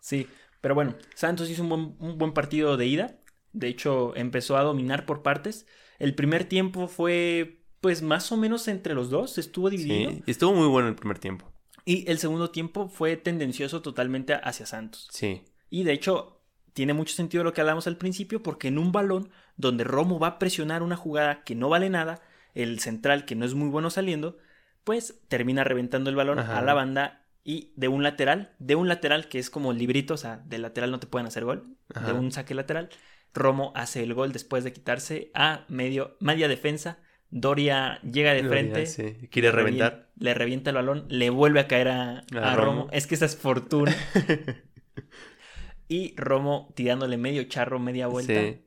[0.00, 0.26] Sí,
[0.60, 3.18] pero bueno, Santos hizo un buen, un buen partido de ida.
[3.52, 5.66] De hecho, empezó a dominar por partes.
[5.98, 9.38] El primer tiempo fue, pues, más o menos entre los dos.
[9.38, 10.10] Estuvo dividido.
[10.10, 11.51] Sí, estuvo muy bueno el primer tiempo.
[11.84, 15.08] Y el segundo tiempo fue tendencioso totalmente hacia Santos.
[15.10, 15.42] Sí.
[15.70, 19.30] Y de hecho, tiene mucho sentido lo que hablamos al principio, porque en un balón
[19.56, 22.20] donde Romo va a presionar una jugada que no vale nada,
[22.54, 24.38] el central que no es muy bueno saliendo,
[24.84, 26.58] pues termina reventando el balón Ajá.
[26.58, 30.14] a la banda y de un lateral, de un lateral que es como el librito,
[30.14, 32.06] o sea, de lateral no te pueden hacer gol, Ajá.
[32.06, 32.88] de un saque lateral,
[33.34, 36.98] Romo hace el gol después de quitarse a medio, media defensa,
[37.34, 39.28] Doria llega de frente.
[39.30, 40.10] Quiere reventar.
[40.16, 42.82] le revienta el balón, le vuelve a caer a, A a Romo.
[42.82, 42.88] Romo.
[42.92, 43.96] Es que esa es fortuna.
[45.88, 48.60] y Romo tirándole medio charro, media vuelta, Sí.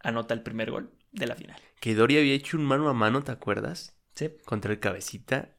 [0.00, 1.56] anota el primer gol de la final.
[1.80, 3.94] Que Dory había hecho un mano a mano, ¿te acuerdas?
[4.14, 4.30] Sí.
[4.44, 5.50] Contra el cabecita.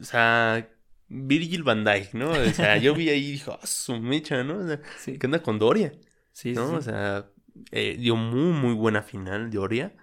[0.00, 0.68] O sea,
[1.08, 2.30] Virgil van Dijk, ¿no?
[2.30, 4.58] O sea, yo vi ahí y dije, ah, su mecha, ¿no?
[4.60, 5.92] O sea, Sí, ¿Qué onda con Doria?
[6.32, 6.68] sí, ¿No?
[6.70, 6.74] sí.
[6.76, 7.26] O sea,
[7.70, 9.94] eh, dio muy, muy buena final Doria.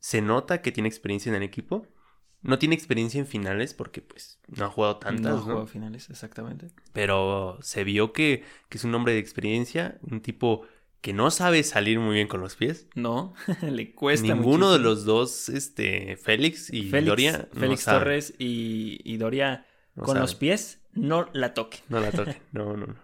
[0.00, 1.86] Se nota que tiene experiencia en el equipo.
[2.42, 6.08] No tiene experiencia en finales porque pues no ha jugado tantas, no ha jugado finales,
[6.10, 6.68] exactamente.
[6.92, 10.66] Pero se vio que, que es un hombre de experiencia, un tipo
[11.02, 12.88] que no sabe salir muy bien con los pies.
[12.94, 19.00] No, le cuesta Ninguno de los dos, este, Félix y Félix, Doria, Félix Torres y,
[19.04, 20.20] y Doria no con sabe.
[20.20, 21.80] los pies no la toquen.
[21.88, 22.96] No la toque, no, no, no.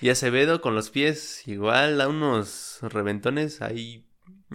[0.00, 4.06] Y Acevedo con los pies igual da unos reventones ahí.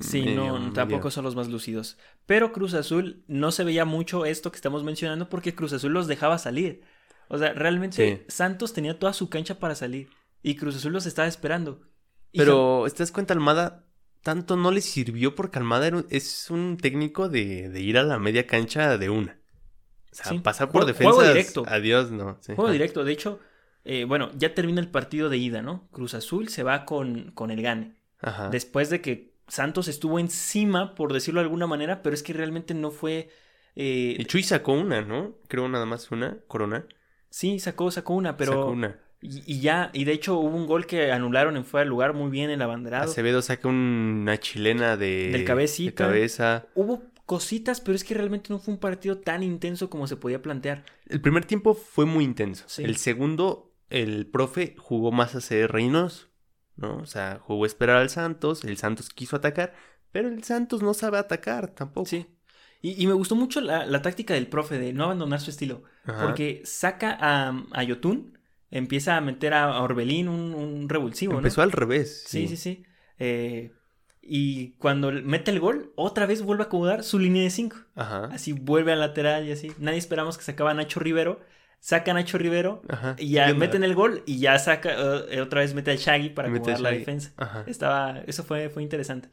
[0.01, 1.97] Sí, medio- no, tampoco medio- son los más lucidos.
[2.25, 6.07] Pero Cruz Azul no se veía mucho esto que estamos mencionando porque Cruz Azul los
[6.07, 6.81] dejaba salir.
[7.29, 8.33] O sea, realmente Sí.
[8.33, 10.09] Santos tenía toda su cancha para salir
[10.43, 11.81] y Cruz Azul los estaba esperando.
[12.31, 13.85] Y Pero, ¿te das cuenta, Almada?
[14.21, 18.19] Tanto no le sirvió porque Almada un- es un técnico de, de ir a la
[18.19, 19.39] media cancha de una.
[20.11, 21.13] O sea, Sí, pasar por defensa.
[21.13, 21.63] juego directo.
[21.67, 22.37] Adiós, no.
[22.41, 22.53] sí.
[22.55, 22.73] Juego Ah.
[22.73, 23.03] directo.
[23.03, 23.39] De hecho,
[23.85, 25.87] eh, bueno, ya termina el partido de ida, ¿no?
[25.91, 27.95] Cruz Azul se va con, con el gane.
[28.19, 28.49] Ajá.
[28.49, 32.73] Después de que Santos estuvo encima, por decirlo de alguna manera, pero es que realmente
[32.73, 33.29] no fue...
[33.75, 35.35] eh, Y Chuy sacó una, ¿no?
[35.47, 36.85] Creo nada más una, Corona.
[37.29, 38.51] sí, sacó, sacó una, pero...
[38.53, 38.99] Sacó una.
[39.21, 42.13] Y, y ya, y de hecho hubo un gol que anularon en fuera de lugar
[42.13, 43.05] muy bien el abanderado.
[43.09, 46.03] Acevedo saca una chilena de, Del cabecita.
[46.03, 46.67] de cabeza.
[46.75, 50.41] Hubo cositas, pero es que realmente no fue un partido tan intenso como se podía
[50.43, 50.83] plantear.
[51.07, 52.65] El primer tiempo fue muy intenso.
[52.67, 52.83] Sí.
[52.83, 56.29] El segundo, el profe jugó más a ser reinos,
[56.76, 56.97] ¿no?
[56.97, 58.63] O sea, jugó a esperar al Santos.
[58.63, 59.73] El Santos quiso atacar,
[60.11, 62.07] pero el Santos no sabe atacar tampoco.
[62.07, 62.28] Sí.
[62.82, 65.84] Y, y me gustó mucho la, la táctica del profe de no abandonar su estilo.
[66.05, 66.26] Ajá.
[66.26, 68.38] Porque saca a, a Yotun,
[68.69, 71.39] empieza a meter a Orbelín un, un revulsivo, ¿no?
[71.39, 72.23] Empezó al revés.
[72.28, 72.84] Sí, sí, sí.
[73.17, 73.71] Eh,
[74.21, 77.78] y cuando mete el gol, otra vez vuelve a acomodar su línea de 5.
[77.95, 78.26] Ajá.
[78.26, 79.71] Así vuelve al lateral y así.
[79.78, 81.41] Nadie esperamos que sacaba a Nacho Rivero.
[81.80, 83.15] Saca a Nacho Rivero Ajá.
[83.19, 84.91] y ya meten el gol y ya saca,
[85.30, 87.34] eh, otra vez mete al Shaggy para Mete al la defensa.
[87.38, 87.63] Ajá.
[87.67, 89.30] Estaba, eso fue, fue interesante.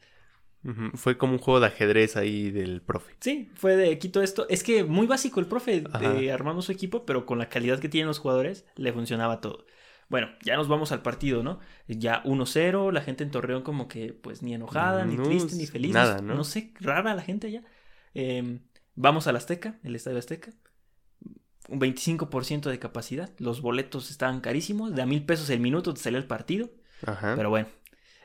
[0.93, 3.15] Fue como un juego de ajedrez ahí del profe.
[3.19, 4.47] Sí, fue de quito esto.
[4.47, 7.89] Es que muy básico el profe de armando su equipo, pero con la calidad que
[7.89, 9.65] tienen los jugadores, le funcionaba todo.
[10.07, 11.59] Bueno, ya nos vamos al partido, ¿no?
[11.87, 15.93] Ya 1-0, la gente en Torreón como que pues ni enojada, ni triste, ni feliz.
[15.93, 16.35] nada, no, ¿no?
[16.35, 17.63] no sé, rara la gente ya.
[18.13, 18.59] Eh,
[18.95, 20.51] vamos al Azteca, el Estadio Azteca.
[21.69, 23.31] Un 25% de capacidad.
[23.39, 24.93] Los boletos estaban carísimos.
[24.95, 26.69] De a mil pesos el minuto te salía el partido.
[27.05, 27.33] Ajá.
[27.35, 27.67] Pero bueno,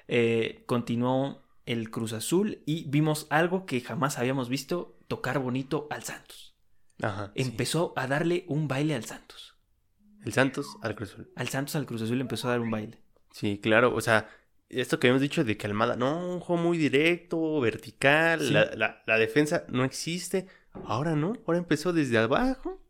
[0.09, 6.03] eh, continuó el Cruz Azul y vimos algo que jamás habíamos visto tocar bonito al
[6.03, 6.55] Santos.
[7.03, 7.33] Ajá.
[7.37, 7.43] sí.
[7.43, 9.57] Empezó a darle un baile al Santos.
[10.25, 11.31] El Santos al Cruz Azul.
[11.37, 12.99] Al Santos al Cruz Azul empezó a dar un baile.
[13.31, 13.95] Sí, claro.
[13.95, 14.29] O sea,
[14.69, 18.51] esto que habíamos dicho de que Almada, no, un juego muy directo, vertical, Sí.
[18.53, 20.47] la, la- la defensa no existe.
[20.85, 22.81] Ahora no, ahora empezó desde abajo.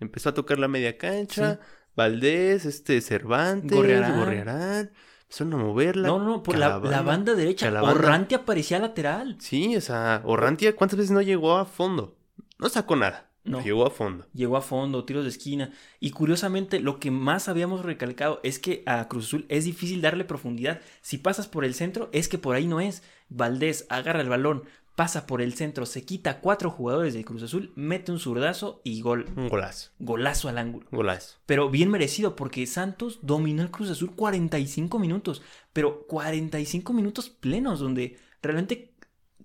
[0.00, 1.60] Empezó a tocar la media cancha.
[1.94, 4.18] Valdés, este Cervantes, Gorriarán.
[4.18, 4.90] Gorriarán.
[5.22, 6.08] Empezaron a moverla.
[6.08, 7.66] no, no, por la, banda derecha.
[7.66, 7.98] Calavanda.
[7.98, 9.36] Orrante aparecía lateral.
[9.40, 12.16] Sí, o sea, Orrantia, ¿cuántas veces no llegó a fondo?
[12.58, 13.30] No sacó nada.
[13.46, 13.62] No.
[13.62, 14.26] Llegó a fondo.
[14.34, 15.72] Llegó a fondo, tiros de esquina.
[16.00, 20.24] Y curiosamente, lo que más habíamos recalcado es que a Cruz Azul es difícil darle
[20.24, 20.80] profundidad.
[21.00, 23.04] Si pasas por el centro, es que por ahí no es.
[23.28, 24.64] Valdés agarra el balón,
[24.96, 28.80] pasa por el centro, se quita a cuatro jugadores del Cruz Azul, mete un zurdazo
[28.82, 29.26] y gol.
[29.36, 29.90] Un golazo.
[29.98, 30.88] Golazo al ángulo.
[30.90, 31.38] Golazo.
[31.44, 35.42] Pero bien merecido, porque Santos dominó el Cruz Azul 45 minutos.
[35.74, 38.94] Pero 45 minutos plenos, donde realmente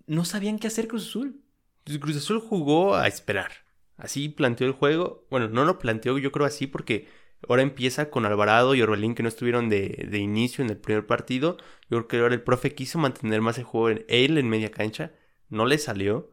[0.08, 1.42] no sabían qué hacer Cruz Azul.
[1.84, 3.52] Pues Cruz Azul jugó a esperar.
[3.98, 5.28] Así planteó el juego.
[5.30, 7.10] Bueno, no lo planteó yo creo así porque
[7.50, 11.06] ahora empieza con Alvarado y Orbelín que no estuvieron de, de inicio en el primer
[11.06, 11.58] partido.
[11.90, 14.72] Yo creo que ahora el profe quiso mantener más el juego en él en media
[14.72, 15.12] cancha.
[15.52, 16.32] No le salió.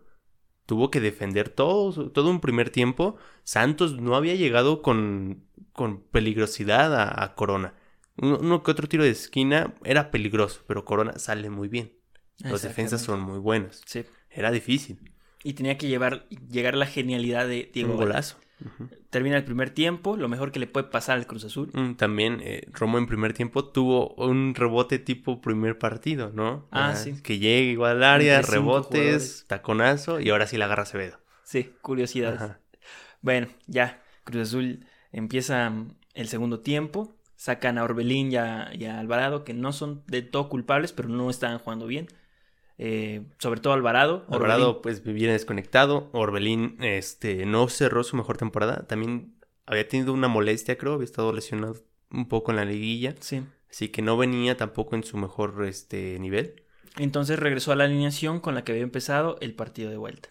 [0.64, 3.16] Tuvo que defender todo, todo un primer tiempo.
[3.44, 7.74] Santos no había llegado con, con peligrosidad a, a Corona.
[8.16, 11.92] Uno, uno que otro tiro de esquina era peligroso, pero Corona sale muy bien.
[12.38, 13.82] Los defensas son muy buenos.
[13.84, 14.04] Sí.
[14.30, 15.12] Era difícil.
[15.42, 18.36] Y tenía que llevar, llegar la genialidad de Diego un Valdés.
[19.10, 21.70] Termina el primer tiempo, lo mejor que le puede pasar al Cruz Azul.
[21.72, 26.66] Mm, También eh, Romo en primer tiempo tuvo un rebote tipo primer partido, ¿no?
[26.70, 27.22] Ah, sea, sí.
[27.22, 29.44] Que llega igual al área, Entre rebotes, jugadores.
[29.46, 31.18] taconazo y ahora sí la agarra Acevedo.
[31.44, 32.40] Sí, curiosidades.
[32.40, 32.60] Ajá.
[33.22, 37.14] Bueno, ya, Cruz Azul empieza mm, el segundo tiempo.
[37.36, 41.08] Sacan a Orbelín y a, y a Alvarado, que no son de todo culpables, pero
[41.08, 42.08] no estaban jugando bien.
[42.78, 44.24] Eh, sobre todo Alvarado.
[44.30, 46.08] Alvarado pues viene desconectado.
[46.12, 48.86] Orbelín este, no cerró su mejor temporada.
[48.86, 49.34] También
[49.66, 50.94] había tenido una molestia, creo.
[50.94, 51.76] Había estado lesionado
[52.10, 53.14] un poco en la liguilla.
[53.20, 53.42] Sí.
[53.70, 56.62] Así que no venía tampoco en su mejor este, nivel.
[56.96, 60.30] Entonces regresó a la alineación con la que había empezado el partido de vuelta.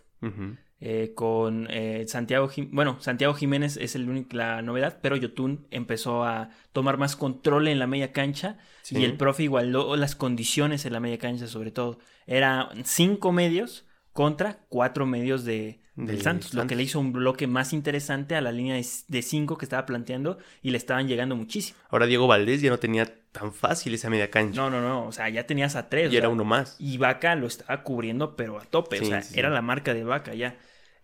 [0.80, 5.66] Eh, con eh, Santiago Jim- bueno Santiago Jiménez es el único, la novedad pero Yotun
[5.72, 8.96] empezó a tomar más control en la media cancha Sí.
[9.00, 11.98] y el profe igualó las condiciones en la media cancha sobre todo
[12.28, 17.12] eran cinco medios contra cuatro medios de, del De Santos, lo que le hizo un
[17.12, 21.08] bloque más interesante a la línea de de cinco que estaba planteando y le estaban
[21.08, 21.78] llegando muchísimo.
[21.90, 24.60] Ahora Diego Valdés ya no tenía tan fácil esa media cancha.
[24.62, 26.12] No, no, no, o sea, ya tenías a tres.
[26.12, 26.76] y era sea, uno más.
[26.80, 29.40] Y Vaca lo estaba cubriendo, pero a tope, o sea, sí, sí.
[29.40, 30.56] era la marca de Vaca ya.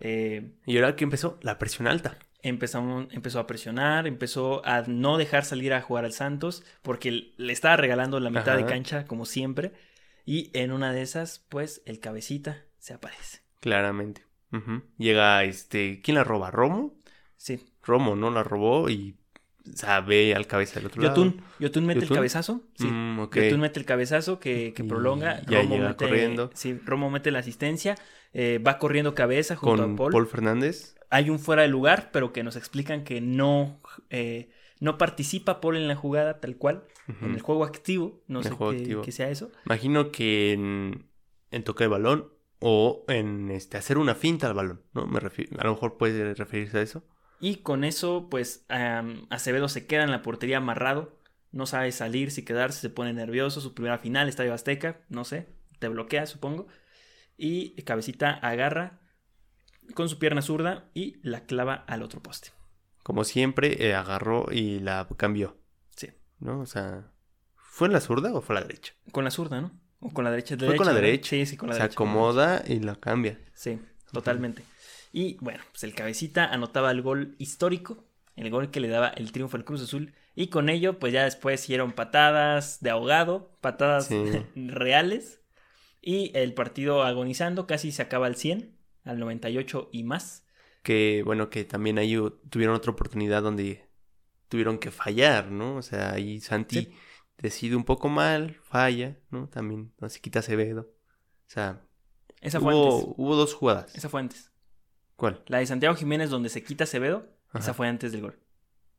[0.05, 2.17] Eh, Y ahora que empezó, la presión alta.
[2.41, 7.53] empezamos, empezó a presionar, empezó a no dejar salir a jugar al Santos, porque le
[7.53, 9.71] estaba regalando la mitad de cancha, como siempre.
[10.25, 13.39] Y en una de esas, pues, el cabecita se aparece.
[13.61, 14.23] Claramente.
[14.97, 16.01] Llega este.
[16.03, 16.51] ¿Quién la roba?
[16.51, 16.93] ¿Romo?
[17.37, 17.65] Sí.
[17.81, 18.29] Romo, ¿no?
[18.29, 19.15] La robó y.
[20.05, 21.47] Ve al cabeza del otro Yotun, lado.
[21.59, 22.11] Yotun mete ¿Yotun?
[22.11, 22.61] el cabezazo.
[22.77, 22.85] Sí.
[22.85, 23.29] Mm.
[23.33, 25.41] Yotun mete el cabezazo que, que Y prolonga.
[25.47, 26.51] ya Romo llega mete, corriendo.
[26.53, 27.95] Sí, Romo mete la asistencia.
[28.33, 30.11] Eh, va corriendo cabeza junto Con a Paul.
[30.11, 30.27] Paul.
[30.27, 30.95] Fernández.
[31.09, 35.77] Hay un fuera de lugar, pero que nos explican que no, eh, no participa Paul
[35.77, 36.85] en la jugada tal cual.
[37.21, 38.23] En el juego activo.
[38.27, 38.51] No el sé
[39.03, 39.51] qué, sea eso.
[39.65, 41.05] Imagino que en,
[41.51, 45.05] en tocar el balón o en este hacer una finta al balón, ¿no?
[45.05, 47.03] Me refiero, a lo mejor puede referirse a eso.
[47.41, 48.65] Y con eso, pues,
[49.29, 51.19] Acevedo se queda en la portería amarrado.
[51.51, 53.59] No sabe salir, si quedarse, se pone nervioso.
[53.59, 56.67] Su primera final, Estadio Azteca, no sé, te bloquea, supongo.
[57.37, 58.99] Y Cabecita agarra
[59.95, 62.49] con su pierna zurda y la clava al otro poste.
[63.03, 65.57] Como siempre, eh, agarró y la cambió,
[65.95, 66.09] Sí.
[66.39, 66.61] ¿no?
[66.61, 67.11] O sea,
[67.55, 68.93] ¿fue en la zurda o fue a la derecha?
[69.11, 69.71] Con la zurda, ¿no?
[69.99, 70.55] O con la derecha.
[70.57, 71.29] Fue con la derecha.
[71.31, 71.95] Sí, sí, con la Se derecha.
[71.95, 73.39] acomoda y la cambia.
[73.53, 73.79] Sí,
[74.11, 74.63] totalmente.
[75.11, 78.05] Y bueno, pues el cabecita anotaba el gol histórico,
[78.35, 80.13] el gol que le daba el triunfo al Cruz Azul.
[80.35, 84.23] Y con ello, pues ya después hicieron patadas de ahogado, patadas Sí.
[84.55, 85.41] reales.
[86.05, 88.75] Y el partido agonizando, casi se acaba al 100,
[89.05, 90.45] al 98 y más.
[90.83, 92.17] Que bueno, que también ahí
[92.49, 93.87] tuvieron otra oportunidad donde
[94.49, 95.77] tuvieron que fallar, ¿no?
[95.77, 96.93] O sea, ahí Santi Sí.
[97.37, 99.47] decide un poco mal, falla, ¿no?
[99.47, 100.81] También no se quita Acevedo.
[100.81, 101.81] O sea,
[102.41, 103.13] Esa fue hubo, antes.
[103.17, 103.95] hubo dos jugadas.
[103.95, 104.51] Esa fue antes.
[105.15, 105.41] ¿Cuál?
[105.47, 108.39] La de Santiago Jiménez, donde se quita Acevedo, esa fue antes del gol.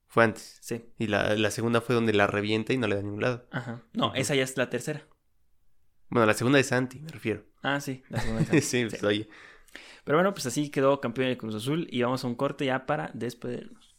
[0.07, 0.59] Fue antes.
[0.63, 0.87] Sí.
[0.99, 3.47] Y la, la segunda fue donde la revienta y no le da a ningún lado.
[3.51, 3.83] Ajá.
[3.93, 5.07] No, esa ya es la tercera.
[6.15, 7.45] Bueno, la segunda de Santi, me refiero.
[7.61, 8.45] Ah, sí, la segunda.
[8.53, 8.87] sí, Sí.
[8.89, 9.29] pues, oye.
[10.05, 12.87] Pero bueno, pues así quedó campeón el Cruz Azul y vamos a un corte ya
[12.87, 13.97] para despedirnos.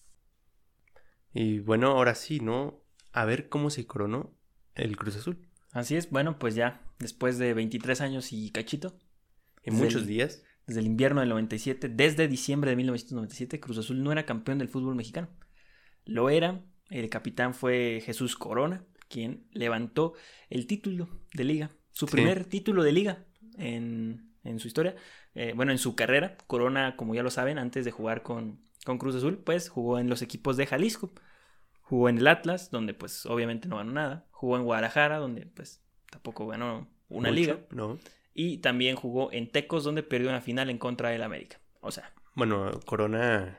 [1.34, 2.82] Y bueno, ahora sí, ¿no?
[3.12, 4.34] A ver cómo se coronó
[4.76, 5.46] el Cruz Azul.
[5.74, 8.98] Así es, bueno, pues ya, después de 23 años y cachito,
[9.64, 10.42] En muchos el- días.
[10.68, 14.70] desde el invierno del 97, desde diciembre de 1997, Cruz Azul no era campeón del
[14.70, 15.28] fútbol mexicano.
[16.06, 20.14] Lo era, el capitán fue Jesús Corona, quien levantó
[20.50, 22.12] el título de liga, su Sí.
[22.12, 23.26] primer título de liga
[23.58, 24.96] en, en su historia,
[25.34, 26.38] eh, bueno, en su carrera.
[26.48, 30.10] Corona, como ya lo saben, antes de jugar con, con Cruz Azul, pues jugó en
[30.10, 31.12] los equipos de Jalisco.
[31.82, 34.26] Jugó en el Atlas, donde pues obviamente no ganó nada.
[34.32, 37.60] Jugó en Guadalajara, donde pues tampoco ganó una Mucho, liga.
[37.72, 37.98] ¿no?
[38.34, 41.60] Y también jugó en Tecos, donde perdió una final en contra del América.
[41.82, 43.58] O sea, Bueno, Corona.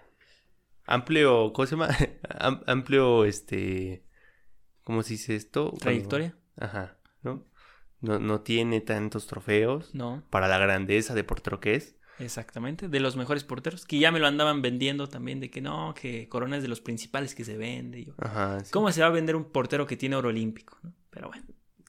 [0.84, 1.53] Amplio.
[1.53, 1.89] ¿Cómo se llama?
[2.39, 4.05] Am- amplio, este.
[4.84, 5.64] ¿Cómo se dice esto?
[5.70, 6.37] Cuando- trayectoria.
[6.59, 6.96] Ajá,
[8.01, 8.19] ¿no?
[8.19, 8.41] ¿no?
[8.41, 11.97] Tiene tantos trofeos No, para la grandeza de portero que es.
[12.19, 12.89] exactamente.
[12.89, 13.85] De los mejores porteros.
[13.85, 15.41] Que ya me lo andaban vendiendo también.
[15.41, 18.05] De que no, que Corona es de los principales que se vende.
[18.07, 18.61] yo, Ajá.
[18.65, 18.71] sí.
[18.73, 20.79] ¿Cómo se va a vender un portero que tiene oro olímpico?
[20.83, 20.93] ¿no?
[21.11, 21.45] Pero bueno,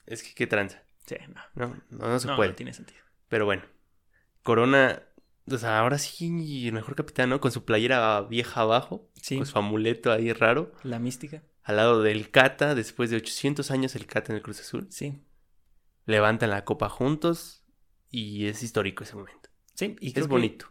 [0.06, 0.82] Es que qué tranza.
[1.06, 1.16] sí,
[1.56, 1.68] no.
[1.68, 2.50] No, no, no se no, puede.
[2.50, 3.00] no tiene sentido.
[3.30, 3.64] Pero bueno.
[4.44, 5.04] Corona.
[5.50, 7.40] O sea, ahora sí, el mejor capitán, ¿no?
[7.40, 9.10] Con su playera vieja abajo.
[9.22, 10.74] Sí, Con su amuleto ahí raro.
[10.84, 11.42] la mística.
[11.64, 14.88] Al lado del Cata, después de 800 años el Cata en el Cruz Azul.
[14.90, 15.22] Sí,
[16.08, 17.64] Levantan la copa juntos.
[18.10, 19.50] Y es histórico ese momento.
[19.76, 19.96] sí.
[20.00, 20.68] Y creo Es que, bonito.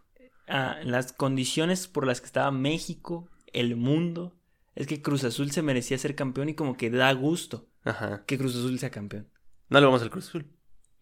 [0.49, 4.37] ah, las condiciones por las que estaba México, el mundo,
[4.74, 8.24] es que Cruz Azul se merecía ser campeón y como que da gusto Ajá.
[8.26, 9.28] que Cruz Azul sea campeón.
[9.68, 10.51] No le vamos al Cruz Azul.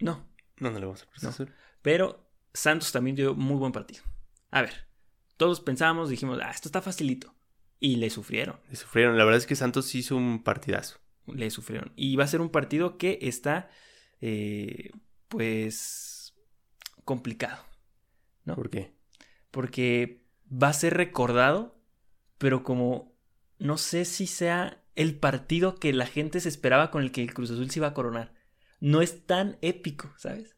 [0.00, 0.28] No,
[0.58, 1.28] No, no le vamos al Cruz No.
[1.30, 1.52] Azul.
[1.82, 4.02] Pero Santos también dio muy buen partido.
[4.50, 4.88] A ver,
[5.36, 7.34] todos pensábamos, dijimos, ah, esto está facilito.
[7.80, 9.16] Y le sufrieron, Le sufrieron.
[9.18, 10.98] La verdad es que Santos hizo un partidazo.
[11.26, 11.92] le sufrieron.
[11.96, 13.68] Y va a ser un partido que está,
[14.26, 14.90] eh,
[15.28, 16.34] pues,
[17.04, 17.62] complicado.
[18.46, 18.54] ¿no?
[18.54, 18.94] ¿Por qué?
[19.50, 21.78] Porque va a ser recordado,
[22.38, 23.14] pero como
[23.58, 27.34] no sé si sea el partido que la gente se esperaba con el que el
[27.34, 28.32] Cruz Azul se iba a coronar.
[28.80, 30.56] No es tan épico, ¿sabes?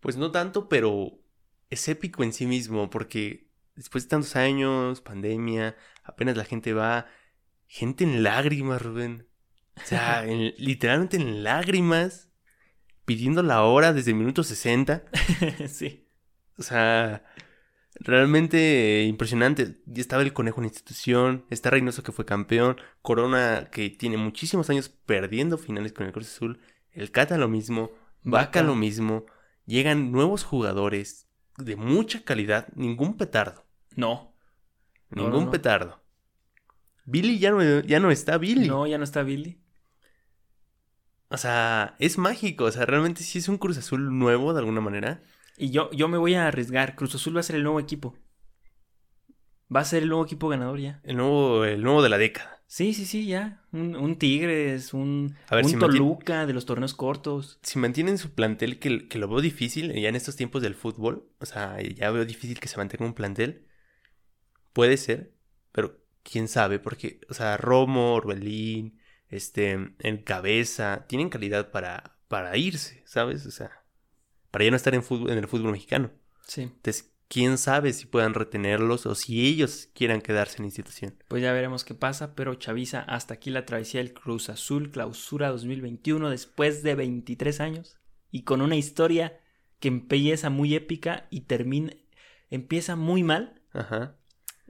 [0.00, 1.20] Pues no tanto, pero
[1.68, 7.06] es épico en sí mismo, porque después de tantos años, pandemia, apenas la gente va,
[7.66, 9.28] gente en lágrimas, Rubén.
[9.76, 12.28] O sea, en- literalmente en lágrimas,
[13.04, 15.04] pidiendo la hora desde el minuto 60.
[15.68, 16.08] sí.
[16.58, 17.24] O sea,
[17.94, 19.80] realmente impresionante.
[19.94, 24.88] Estaba el conejo en institución, está Reynoso que fue campeón, Corona que tiene muchísimos años
[24.88, 26.60] perdiendo finales con el Cruz Azul,
[26.92, 27.90] el Cata lo mismo,
[28.22, 28.62] Vaca Vaca.
[28.62, 29.24] lo mismo,
[29.66, 33.64] llegan nuevos jugadores, de mucha calidad, ningún petardo.
[33.96, 34.34] No.
[35.10, 35.50] No, Ningún no, no.
[35.50, 36.02] petardo.
[37.04, 38.68] Billy ya no, ya no está Billy.
[38.68, 39.60] No, ya no está Billy.
[41.32, 42.64] O sea, es mágico.
[42.64, 45.22] O sea, realmente sí es un Cruz Azul nuevo de alguna manera.
[45.56, 46.94] Y yo, yo me voy a arriesgar.
[46.94, 48.16] Cruz Azul va a ser el nuevo equipo.
[49.74, 51.00] Va a ser el nuevo equipo ganador ya.
[51.04, 52.60] El nuevo, el nuevo de la década.
[52.66, 53.62] Sí, sí, sí, ya.
[53.72, 57.58] Un, un Tigres, un, A ver, un si mantiene- Toluca de los torneos cortos.
[57.62, 61.28] Si mantienen su plantel, que, que lo veo difícil ya en estos tiempos del fútbol,
[61.38, 63.66] o sea, ya veo difícil que se mantenga un plantel.
[64.72, 65.34] Puede ser,
[65.70, 68.98] pero quién sabe, porque, o sea, Romo, Orbelín,
[69.32, 73.44] este, en cabeza, tienen calidad para, para irse, ¿sabes?
[73.46, 73.82] O sea,
[74.50, 76.10] para ya no estar en, fútbol, en el fútbol mexicano.
[76.46, 76.62] Sí.
[76.62, 81.14] Entonces, quién sabe si puedan retenerlos o si ellos quieran quedarse en la institución.
[81.28, 85.48] Pues ya veremos qué pasa, pero Chaviza, hasta aquí la travesía del Cruz Azul, clausura
[85.48, 87.96] 2021, después de 23 años,
[88.30, 89.40] y con una historia
[89.80, 91.94] que empieza muy épica y termina,
[92.50, 94.14] empieza muy mal, Ajá.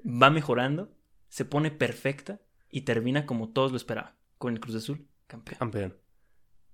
[0.06, 0.94] va mejorando,
[1.28, 2.40] se pone perfecta
[2.70, 5.58] y termina como todos lo esperaban, con el Cruz Azul campeón.
[5.58, 5.96] Campeón.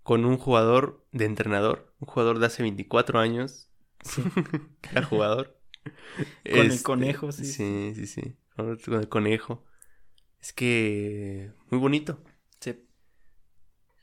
[0.02, 3.68] Con un jugador de entrenador, un jugador de hace 24 años,
[4.02, 4.22] Sí.
[5.10, 5.60] jugador.
[5.84, 7.44] Con el Este, conejo, sí.
[7.44, 8.36] Sí, sí, sí.
[8.56, 9.64] Con el conejo.
[10.40, 12.22] Es que muy bonito.
[12.60, 12.86] Sí.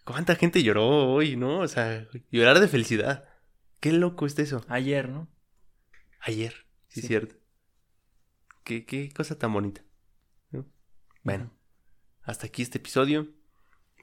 [0.03, 1.59] ¿Cuánta gente lloró hoy, no?
[1.59, 3.27] O sea, llorar de felicidad.
[3.79, 4.63] Qué loco está eso.
[4.67, 5.27] Ayer, ¿no?
[6.19, 7.07] Ayer, sí, Sí.
[7.07, 7.35] cierto.
[8.63, 9.81] Qué, qué cosa tan bonita.
[10.51, 10.65] ¿no?
[11.23, 11.51] Bueno,
[12.23, 13.27] hasta aquí este episodio.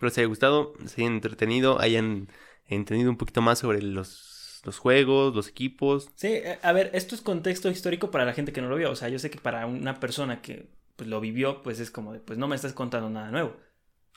[0.02, 2.26] Espero les haya gustado, se hayan entretenido, hayan
[2.66, 6.10] entendido un poquito más sobre los, los juegos, los equipos.
[6.16, 8.90] Sí, eh, a ver, esto es contexto histórico para la gente que no lo vio.
[8.90, 12.12] O sea, yo sé que para una persona que pues, lo vivió, pues es como
[12.12, 13.54] de, pues no me estás contando nada nuevo.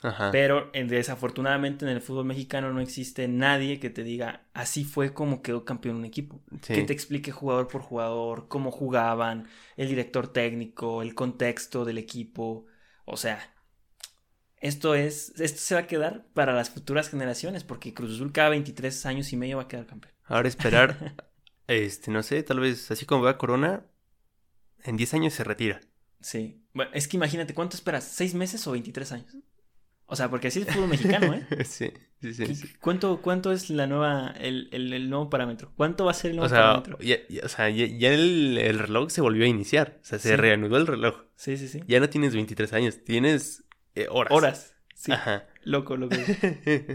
[0.02, 0.32] Ajá.
[0.32, 5.40] Pero desafortunadamente en el fútbol mexicano no existe nadie que te diga, así fue como
[5.40, 6.42] quedó campeón un equipo.
[6.62, 6.74] Sí.
[6.74, 12.66] Que te explique jugador por jugador, cómo jugaban, el director técnico, el contexto del equipo.
[13.04, 13.38] O sea,
[14.60, 18.48] esto es, esto se va a quedar para las futuras generaciones, porque Cruz Azul cada
[18.50, 20.14] 23 años y medio va a quedar campeón.
[20.24, 21.14] Ahora esperar,
[21.68, 23.84] este, no sé, tal vez así como va Corona,
[24.84, 25.80] en 10 años se retira.
[26.20, 26.62] Sí.
[26.72, 28.04] Bueno, es que imagínate, ¿cuánto esperas?
[28.04, 29.36] ¿Seis meses o 23 años?
[30.08, 31.46] O sea, porque así es el fútbol mexicano, ¿eh?
[31.64, 31.90] sí,
[32.20, 32.44] sí, sí.
[32.46, 32.68] ¿Qué- sí.
[32.80, 35.72] ¿Cuánto, ¿Cuánto es la nueva, el, el- el nuevo parámetro?
[35.76, 36.98] ¿Cuánto va a ser el nuevo O sea, parámetro?
[37.00, 39.98] ya, ya- o sea, ya, ya el, el reloj se volvió a iniciar.
[40.02, 40.36] O sea, se Sí.
[40.36, 41.24] reanudó el reloj.
[41.34, 41.80] Sí, sí, sí.
[41.88, 43.64] Ya no tienes 23 años, tienes
[43.96, 44.32] eh, horas.
[44.32, 44.74] Horas.
[44.94, 45.12] Sí.
[45.12, 45.44] Ajá.
[45.64, 46.14] Loco, loco.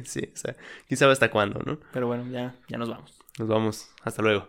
[0.06, 0.56] sí, o sea,
[0.88, 1.78] quién sabe hasta cuándo, ¿no?
[1.91, 3.20] Pero bueno, ya, ya nos vamos.
[3.38, 3.89] Nos vamos.
[4.02, 4.47] Hasta luego.